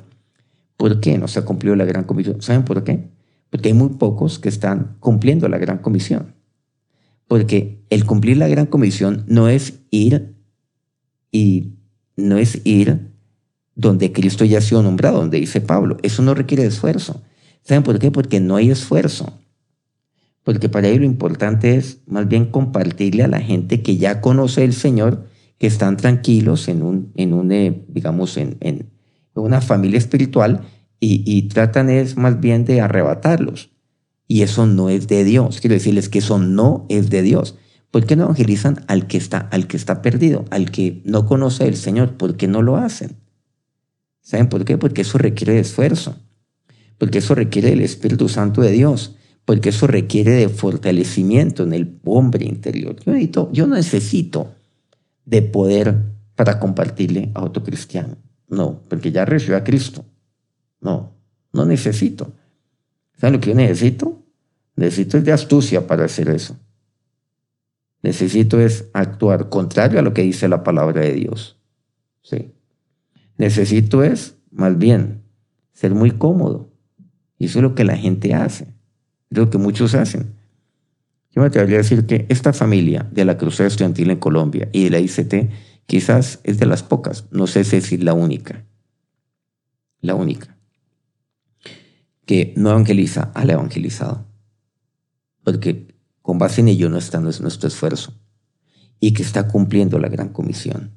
¿Por 0.82 0.98
qué 0.98 1.16
no 1.16 1.28
se 1.28 1.38
ha 1.38 1.44
cumplido 1.44 1.76
la 1.76 1.84
gran 1.84 2.02
comisión? 2.02 2.42
¿Saben 2.42 2.64
por 2.64 2.82
qué? 2.82 3.08
Porque 3.50 3.68
hay 3.68 3.74
muy 3.74 3.90
pocos 3.90 4.40
que 4.40 4.48
están 4.48 4.96
cumpliendo 4.98 5.48
la 5.48 5.58
gran 5.58 5.78
comisión. 5.78 6.34
Porque 7.28 7.84
el 7.88 8.04
cumplir 8.04 8.36
la 8.36 8.48
gran 8.48 8.66
comisión 8.66 9.24
no 9.28 9.48
es 9.48 9.74
ir 9.92 10.34
y 11.30 11.74
no 12.16 12.36
es 12.36 12.60
ir 12.64 13.12
donde 13.76 14.10
Cristo 14.10 14.44
ya 14.44 14.58
ha 14.58 14.60
sido 14.60 14.82
nombrado, 14.82 15.18
donde 15.18 15.38
dice 15.38 15.60
Pablo. 15.60 15.98
Eso 16.02 16.20
no 16.20 16.34
requiere 16.34 16.64
esfuerzo. 16.64 17.22
¿Saben 17.62 17.84
por 17.84 18.00
qué? 18.00 18.10
Porque 18.10 18.40
no 18.40 18.56
hay 18.56 18.72
esfuerzo. 18.72 19.38
Porque 20.44 20.68
para 20.68 20.88
ello 20.88 21.00
lo 21.00 21.06
importante 21.06 21.76
es 21.76 22.00
más 22.06 22.26
bien 22.28 22.46
compartirle 22.46 23.22
a 23.22 23.28
la 23.28 23.40
gente 23.40 23.82
que 23.82 23.96
ya 23.96 24.20
conoce 24.20 24.64
el 24.64 24.72
Señor, 24.72 25.26
que 25.58 25.68
están 25.68 25.96
tranquilos 25.96 26.68
en 26.68 26.82
un, 26.82 27.12
en 27.14 27.52
eh, 27.52 27.84
digamos, 27.88 28.36
en, 28.36 28.56
en, 28.60 28.90
una 29.34 29.60
familia 29.60 29.98
espiritual 29.98 30.62
y, 31.04 31.48
tratan 31.48 31.90
es 31.90 32.16
más 32.16 32.40
bien 32.40 32.64
de 32.64 32.80
arrebatarlos. 32.80 33.70
Y 34.28 34.42
eso 34.42 34.66
no 34.66 34.88
es 34.88 35.08
de 35.08 35.24
Dios. 35.24 35.60
Quiero 35.60 35.74
decirles 35.74 36.08
que 36.08 36.20
eso 36.20 36.38
no 36.38 36.86
es 36.88 37.10
de 37.10 37.22
Dios. 37.22 37.56
¿Por 37.90 38.06
qué 38.06 38.14
no 38.14 38.24
evangelizan 38.24 38.84
al 38.86 39.08
que 39.08 39.18
está, 39.18 39.38
al 39.38 39.66
que 39.66 39.76
está 39.76 40.00
perdido, 40.00 40.44
al 40.50 40.70
que 40.70 41.02
no 41.04 41.26
conoce 41.26 41.64
al 41.64 41.76
Señor? 41.76 42.16
¿Por 42.16 42.36
qué 42.36 42.46
no 42.46 42.62
lo 42.62 42.76
hacen? 42.76 43.16
¿Saben 44.20 44.48
por 44.48 44.64
qué? 44.64 44.78
Porque 44.78 45.02
eso 45.02 45.18
requiere 45.18 45.58
esfuerzo. 45.58 46.16
Porque 46.98 47.18
eso 47.18 47.34
requiere 47.34 47.70
del 47.70 47.80
Espíritu 47.80 48.28
Santo 48.28 48.60
de 48.60 48.70
Dios. 48.70 49.16
Porque 49.44 49.70
eso 49.70 49.86
requiere 49.86 50.32
de 50.32 50.48
fortalecimiento 50.48 51.64
en 51.64 51.72
el 51.72 51.98
hombre 52.04 52.46
interior. 52.46 52.96
Yo, 53.04 53.12
necesito, 53.12 53.50
necesito 53.68 54.54
de 55.24 55.42
poder 55.42 55.96
para 56.36 56.58
compartirle 56.58 57.30
a 57.34 57.44
otro 57.44 57.62
cristiano. 57.62 58.16
No, 58.48 58.82
porque 58.88 59.10
ya 59.10 59.24
recibió 59.24 59.56
a 59.56 59.64
Cristo. 59.64 60.04
No, 60.80 61.14
no 61.52 61.64
necesito. 61.64 62.32
¿Saben 63.18 63.34
lo 63.34 63.40
que 63.40 63.50
yo 63.50 63.56
necesito? 63.56 64.22
Necesito 64.76 65.20
de 65.20 65.32
astucia 65.32 65.86
para 65.86 66.04
hacer 66.04 66.28
eso. 66.28 66.56
Necesito 68.02 68.60
es 68.60 68.88
actuar 68.92 69.48
contrario 69.48 69.98
a 69.98 70.02
lo 70.02 70.12
que 70.12 70.22
dice 70.22 70.48
la 70.48 70.64
palabra 70.64 71.02
de 71.02 71.12
Dios. 71.12 71.56
Sí. 72.22 72.52
Necesito 73.36 74.02
es, 74.02 74.36
más 74.50 74.76
bien, 74.76 75.22
ser 75.72 75.94
muy 75.94 76.10
cómodo. 76.12 76.70
Y 77.38 77.46
eso 77.46 77.58
es 77.58 77.62
lo 77.62 77.74
que 77.74 77.84
la 77.84 77.96
gente 77.96 78.34
hace. 78.34 78.74
Es 79.34 79.48
que 79.48 79.58
muchos 79.58 79.94
hacen. 79.94 80.34
Yo 81.30 81.40
me 81.40 81.46
atrevería 81.46 81.76
a 81.76 81.82
decir 81.82 82.06
que 82.06 82.26
esta 82.28 82.52
familia 82.52 83.08
de 83.10 83.24
la 83.24 83.38
Cruzada 83.38 83.66
Estudiantil 83.66 84.10
en 84.10 84.18
Colombia 84.18 84.68
y 84.72 84.84
de 84.84 84.90
la 84.90 85.00
ICT 85.00 85.50
quizás 85.86 86.40
es 86.44 86.58
de 86.58 86.66
las 86.66 86.82
pocas, 86.82 87.26
no 87.30 87.46
sé 87.46 87.64
si 87.64 87.76
es 87.76 88.04
la 88.04 88.12
única, 88.12 88.66
la 90.00 90.14
única, 90.14 90.58
que 92.26 92.52
no 92.56 92.70
evangeliza 92.70 93.32
al 93.34 93.50
evangelizado. 93.50 94.26
Porque 95.42 95.96
con 96.20 96.38
base 96.38 96.60
en 96.60 96.68
ello 96.68 96.90
no 96.90 96.98
está 96.98 97.18
nuestro 97.18 97.66
esfuerzo 97.66 98.14
y 99.00 99.14
que 99.14 99.22
está 99.22 99.48
cumpliendo 99.48 99.98
la 99.98 100.08
gran 100.08 100.28
comisión 100.28 100.92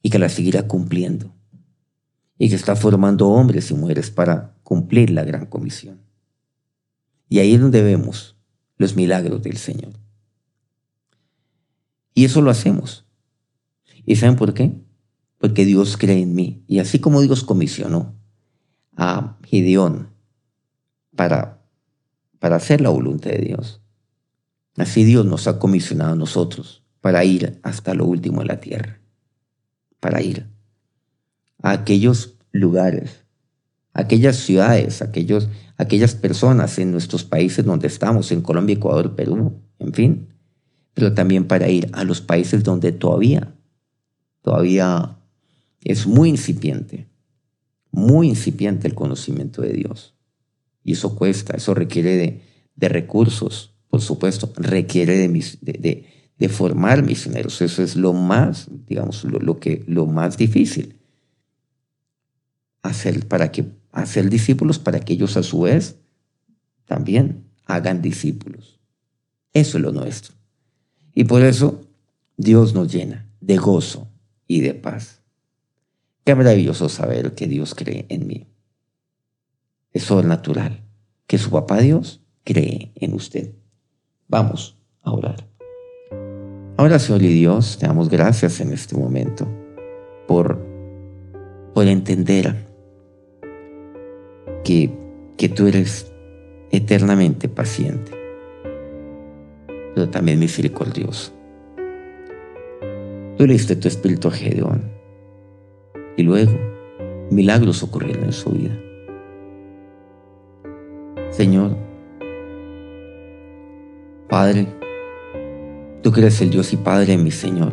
y 0.00 0.10
que 0.10 0.18
la 0.18 0.28
seguirá 0.28 0.68
cumpliendo 0.68 1.34
y 2.38 2.48
que 2.48 2.54
está 2.54 2.76
formando 2.76 3.28
hombres 3.28 3.70
y 3.70 3.74
mujeres 3.74 4.10
para 4.10 4.54
cumplir 4.62 5.10
la 5.10 5.24
gran 5.24 5.46
comisión. 5.46 6.11
Y 7.32 7.38
ahí 7.38 7.54
es 7.54 7.62
donde 7.62 7.80
vemos 7.80 8.36
los 8.76 8.94
milagros 8.94 9.42
del 9.42 9.56
Señor. 9.56 9.94
Y 12.12 12.26
eso 12.26 12.42
lo 12.42 12.50
hacemos. 12.50 13.06
¿Y 14.04 14.16
saben 14.16 14.36
por 14.36 14.52
qué? 14.52 14.74
Porque 15.38 15.64
Dios 15.64 15.96
cree 15.96 16.20
en 16.20 16.34
mí. 16.34 16.62
Y 16.66 16.80
así 16.80 16.98
como 16.98 17.22
Dios 17.22 17.42
comisionó 17.42 18.14
a 18.98 19.38
Gideón 19.44 20.10
para, 21.16 21.64
para 22.38 22.56
hacer 22.56 22.82
la 22.82 22.90
voluntad 22.90 23.30
de 23.30 23.38
Dios, 23.38 23.80
así 24.76 25.02
Dios 25.02 25.24
nos 25.24 25.46
ha 25.48 25.58
comisionado 25.58 26.12
a 26.12 26.16
nosotros 26.16 26.84
para 27.00 27.24
ir 27.24 27.60
hasta 27.62 27.94
lo 27.94 28.04
último 28.04 28.40
de 28.42 28.46
la 28.48 28.60
tierra, 28.60 29.00
para 30.00 30.20
ir 30.20 30.50
a 31.62 31.70
aquellos 31.70 32.34
lugares, 32.50 33.24
aquellas 33.94 34.36
ciudades, 34.36 35.02
aquellos, 35.02 35.48
aquellas 35.76 36.14
personas 36.14 36.78
en 36.78 36.92
nuestros 36.92 37.24
países 37.24 37.64
donde 37.64 37.86
estamos, 37.86 38.32
en 38.32 38.40
Colombia, 38.40 38.74
Ecuador, 38.74 39.14
Perú, 39.14 39.60
en 39.78 39.92
fin, 39.92 40.28
pero 40.94 41.14
también 41.14 41.46
para 41.46 41.68
ir 41.68 41.88
a 41.92 42.04
los 42.04 42.20
países 42.20 42.62
donde 42.62 42.92
todavía, 42.92 43.54
todavía 44.42 45.18
es 45.82 46.06
muy 46.06 46.28
incipiente, 46.28 47.08
muy 47.90 48.28
incipiente 48.28 48.88
el 48.88 48.94
conocimiento 48.94 49.62
de 49.62 49.72
Dios. 49.72 50.14
Y 50.84 50.92
eso 50.92 51.14
cuesta, 51.16 51.56
eso 51.56 51.74
requiere 51.74 52.42
de, 52.76 52.88
recursos, 52.88 53.74
por 53.88 54.00
supuesto, 54.00 54.52
requiere 54.56 55.16
de, 55.16 56.06
de, 56.38 56.48
formar 56.48 57.04
misioneros. 57.04 57.62
Eso 57.62 57.82
es 57.82 57.94
lo 57.94 58.12
más, 58.12 58.68
digamos, 58.86 59.22
lo, 59.24 59.60
que, 59.60 59.84
lo 59.86 60.06
más 60.06 60.36
difícil. 60.36 60.98
Hacer, 62.82 63.28
para 63.28 63.52
que, 63.52 63.66
hacer 63.92 64.30
discípulos 64.30 64.78
para 64.78 65.00
que 65.00 65.12
ellos 65.12 65.36
a 65.36 65.42
su 65.42 65.62
vez 65.62 65.96
también 66.86 67.44
hagan 67.66 68.02
discípulos. 68.02 68.80
Eso 69.52 69.78
es 69.78 69.82
lo 69.82 69.92
nuestro. 69.92 70.34
Y 71.14 71.24
por 71.24 71.42
eso 71.42 71.82
Dios 72.36 72.74
nos 72.74 72.92
llena 72.92 73.28
de 73.40 73.58
gozo 73.58 74.08
y 74.46 74.60
de 74.60 74.74
paz. 74.74 75.20
Qué 76.24 76.34
maravilloso 76.34 76.88
saber 76.88 77.34
que 77.34 77.46
Dios 77.46 77.74
cree 77.74 78.06
en 78.08 78.26
mí. 78.26 78.46
Es 79.92 80.04
sobrenatural 80.04 80.82
que 81.26 81.38
su 81.38 81.50
papá 81.50 81.78
Dios 81.78 82.20
cree 82.44 82.92
en 82.94 83.14
usted. 83.14 83.52
Vamos 84.28 84.76
a 85.02 85.12
orar. 85.12 85.48
Ahora, 86.76 86.98
Señor 86.98 87.22
y 87.22 87.28
Dios, 87.28 87.78
te 87.78 87.86
damos 87.86 88.08
gracias 88.08 88.60
en 88.60 88.72
este 88.72 88.96
momento 88.96 89.46
por, 90.26 90.58
por 91.74 91.86
entender 91.86 92.71
que, 94.64 94.90
que 95.36 95.48
tú 95.48 95.66
eres 95.66 96.12
eternamente 96.70 97.48
paciente, 97.48 98.12
pero 99.94 100.08
también 100.08 100.38
misericordioso. 100.38 101.32
Tú 103.36 103.46
le 103.46 103.54
diste 103.54 103.76
tu 103.76 103.88
espíritu 103.88 104.28
a 104.28 104.30
Gedeón 104.30 104.82
y 106.16 106.22
luego 106.22 106.52
milagros 107.30 107.82
ocurrieron 107.82 108.24
en 108.24 108.32
su 108.32 108.50
vida. 108.50 108.78
Señor, 111.30 111.76
Padre, 114.28 114.66
tú 116.02 116.12
que 116.12 116.20
eres 116.20 116.40
el 116.40 116.50
Dios 116.50 116.72
y 116.72 116.76
Padre 116.76 117.16
de 117.16 117.18
mi 117.18 117.30
Señor, 117.30 117.72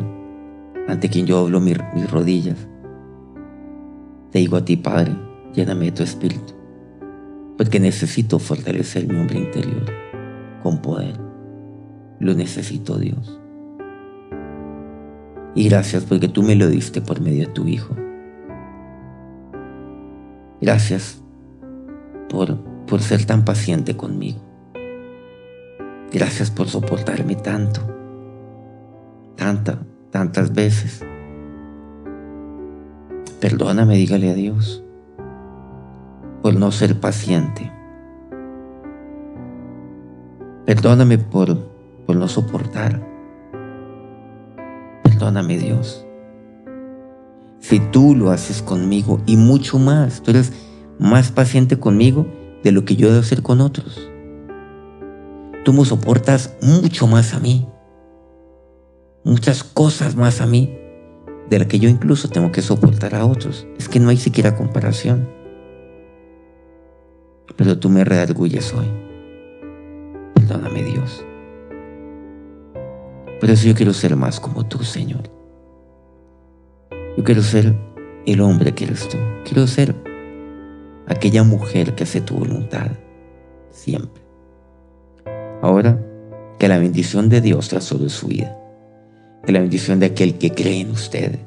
ante 0.88 1.08
quien 1.08 1.26
yo 1.26 1.38
hablo 1.38 1.60
mis, 1.60 1.78
mis 1.94 2.10
rodillas, 2.10 2.66
te 4.30 4.38
digo 4.38 4.56
a 4.56 4.64
ti, 4.64 4.76
Padre, 4.76 5.12
lléname 5.54 5.86
de 5.86 5.92
tu 5.92 6.02
espíritu, 6.02 6.54
porque 7.60 7.78
necesito 7.78 8.38
fortalecer 8.38 9.06
mi 9.06 9.20
hombre 9.20 9.38
interior 9.38 9.84
con 10.62 10.80
poder. 10.80 11.14
Lo 12.18 12.32
necesito, 12.32 12.98
Dios. 12.98 13.38
Y 15.54 15.68
gracias 15.68 16.04
porque 16.04 16.28
tú 16.28 16.42
me 16.42 16.56
lo 16.56 16.68
diste 16.68 17.02
por 17.02 17.20
medio 17.20 17.46
de 17.46 17.52
tu 17.52 17.68
Hijo. 17.68 17.94
Gracias 20.62 21.22
por, 22.30 22.56
por 22.86 23.02
ser 23.02 23.26
tan 23.26 23.44
paciente 23.44 23.94
conmigo. 23.94 24.40
Gracias 26.10 26.50
por 26.50 26.66
soportarme 26.66 27.34
tanto, 27.34 27.82
tanta, 29.36 29.82
tantas 30.10 30.54
veces. 30.54 31.04
Perdóname, 33.38 33.96
dígale 33.96 34.30
a 34.30 34.34
Dios, 34.34 34.82
por 36.50 36.58
no 36.58 36.72
ser 36.72 36.98
paciente. 36.98 37.70
Perdóname 40.66 41.16
por, 41.16 41.56
por 42.04 42.16
no 42.16 42.26
soportar 42.26 43.06
Perdóname 45.04 45.58
Dios. 45.58 46.04
Si 47.60 47.78
tú 47.78 48.16
lo 48.16 48.32
haces 48.32 48.62
conmigo 48.62 49.20
y 49.26 49.36
mucho 49.36 49.78
más, 49.78 50.22
tú 50.22 50.32
eres 50.32 50.52
más 50.98 51.30
paciente 51.30 51.78
conmigo 51.78 52.26
de 52.64 52.72
lo 52.72 52.84
que 52.84 52.96
yo 52.96 53.12
debo 53.12 53.22
ser 53.22 53.42
con 53.42 53.60
otros. 53.60 54.10
Tú 55.64 55.72
me 55.72 55.84
soportas 55.84 56.56
mucho 56.62 57.06
más 57.06 57.32
a 57.32 57.38
mí, 57.38 57.68
muchas 59.22 59.62
cosas 59.62 60.16
más 60.16 60.40
a 60.40 60.46
mí, 60.46 60.76
de 61.48 61.60
las 61.60 61.68
que 61.68 61.78
yo 61.78 61.88
incluso 61.88 62.28
tengo 62.28 62.50
que 62.50 62.60
soportar 62.60 63.14
a 63.14 63.24
otros. 63.24 63.68
Es 63.78 63.88
que 63.88 64.00
no 64.00 64.08
hay 64.08 64.16
siquiera 64.16 64.56
comparación. 64.56 65.39
Pero 67.56 67.78
tú 67.78 67.88
me 67.88 68.04
redarguyes 68.04 68.72
hoy. 68.72 68.86
Perdóname 70.34 70.82
Dios. 70.82 71.24
Por 73.40 73.50
eso 73.50 73.66
yo 73.66 73.74
quiero 73.74 73.92
ser 73.92 74.16
más 74.16 74.38
como 74.38 74.66
tú, 74.66 74.84
Señor. 74.84 75.22
Yo 77.16 77.24
quiero 77.24 77.42
ser 77.42 77.74
el 78.26 78.40
hombre 78.40 78.74
que 78.74 78.84
eres 78.84 79.08
tú. 79.08 79.16
Quiero 79.44 79.66
ser 79.66 79.94
aquella 81.06 81.42
mujer 81.42 81.94
que 81.94 82.04
hace 82.04 82.20
tu 82.20 82.36
voluntad 82.36 82.90
siempre. 83.70 84.22
Ahora, 85.62 85.98
que 86.58 86.68
la 86.68 86.78
bendición 86.78 87.28
de 87.28 87.40
Dios 87.40 87.66
sea 87.66 87.80
sobre 87.80 88.10
su 88.10 88.28
vida. 88.28 88.56
Que 89.44 89.52
la 89.52 89.60
bendición 89.60 89.98
de 90.00 90.06
aquel 90.06 90.38
que 90.38 90.52
cree 90.52 90.80
en 90.80 90.90
usted. 90.90 91.38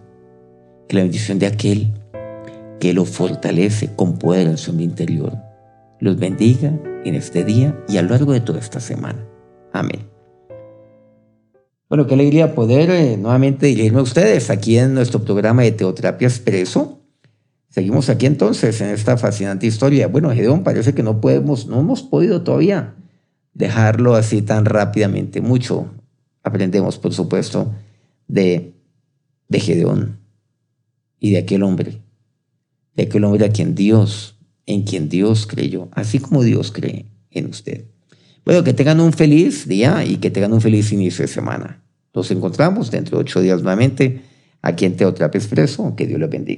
Que 0.87 0.95
la 0.95 1.03
bendición 1.03 1.39
de 1.39 1.47
aquel 1.47 1.93
que 2.79 2.93
lo 2.93 3.05
fortalece 3.05 3.95
con 3.95 4.17
poder 4.17 4.47
en 4.47 4.57
su 4.57 4.71
interior. 4.79 5.37
Los 6.03 6.17
bendiga 6.17 6.77
en 7.05 7.15
este 7.15 7.45
día 7.45 7.81
y 7.87 7.95
a 7.95 8.01
lo 8.01 8.09
largo 8.09 8.33
de 8.33 8.41
toda 8.41 8.59
esta 8.59 8.81
semana. 8.81 9.25
Amén. 9.71 10.01
Bueno, 11.87 12.07
qué 12.07 12.15
alegría 12.15 12.55
poder 12.55 12.89
eh, 12.89 13.15
nuevamente 13.15 13.67
dirigirme 13.67 13.99
a 13.99 14.03
ustedes 14.03 14.49
aquí 14.49 14.77
en 14.77 14.95
nuestro 14.95 15.23
programa 15.23 15.61
de 15.61 15.71
Teoterapia 15.71 16.27
Expreso. 16.27 16.99
Seguimos 17.69 18.09
aquí 18.09 18.25
entonces 18.25 18.81
en 18.81 18.89
esta 18.89 19.15
fascinante 19.15 19.65
historia. 19.65 20.09
Bueno, 20.09 20.29
Gedeón 20.31 20.65
parece 20.65 20.93
que 20.93 21.03
no 21.03 21.21
podemos, 21.21 21.67
no 21.67 21.79
hemos 21.79 22.03
podido 22.03 22.41
todavía 22.41 22.95
dejarlo 23.53 24.15
así 24.15 24.41
tan 24.41 24.65
rápidamente. 24.65 25.39
Mucho 25.39 25.87
aprendemos, 26.43 26.97
por 26.97 27.13
supuesto, 27.13 27.71
de, 28.27 28.73
de 29.47 29.59
Gedeón 29.61 30.19
y 31.17 31.31
de 31.31 31.37
aquel 31.37 31.63
hombre, 31.63 32.01
de 32.93 33.03
aquel 33.03 33.23
hombre 33.23 33.45
a 33.45 33.51
quien 33.53 33.73
Dios, 33.73 34.32
en 34.65 34.83
quien 34.83 35.09
Dios 35.09 35.47
creyó, 35.47 35.89
así 35.91 36.19
como 36.19 36.43
Dios 36.43 36.71
cree 36.71 37.05
en 37.31 37.49
usted. 37.49 37.85
Bueno, 38.45 38.63
que 38.63 38.73
tengan 38.73 38.99
un 38.99 39.13
feliz 39.13 39.67
día 39.67 40.03
y 40.05 40.17
que 40.17 40.29
tengan 40.29 40.53
un 40.53 40.61
feliz 40.61 40.91
inicio 40.91 41.23
de 41.23 41.27
semana. 41.27 41.83
Nos 42.13 42.29
encontramos 42.31 42.91
dentro 42.91 43.17
de 43.17 43.21
ocho 43.21 43.41
días 43.41 43.61
nuevamente 43.63 44.21
aquí 44.61 44.85
en 44.85 44.95
Teoterapia 44.95 45.39
Expreso. 45.39 45.95
Que 45.95 46.05
Dios 46.05 46.19
los 46.19 46.29
bendiga. 46.29 46.51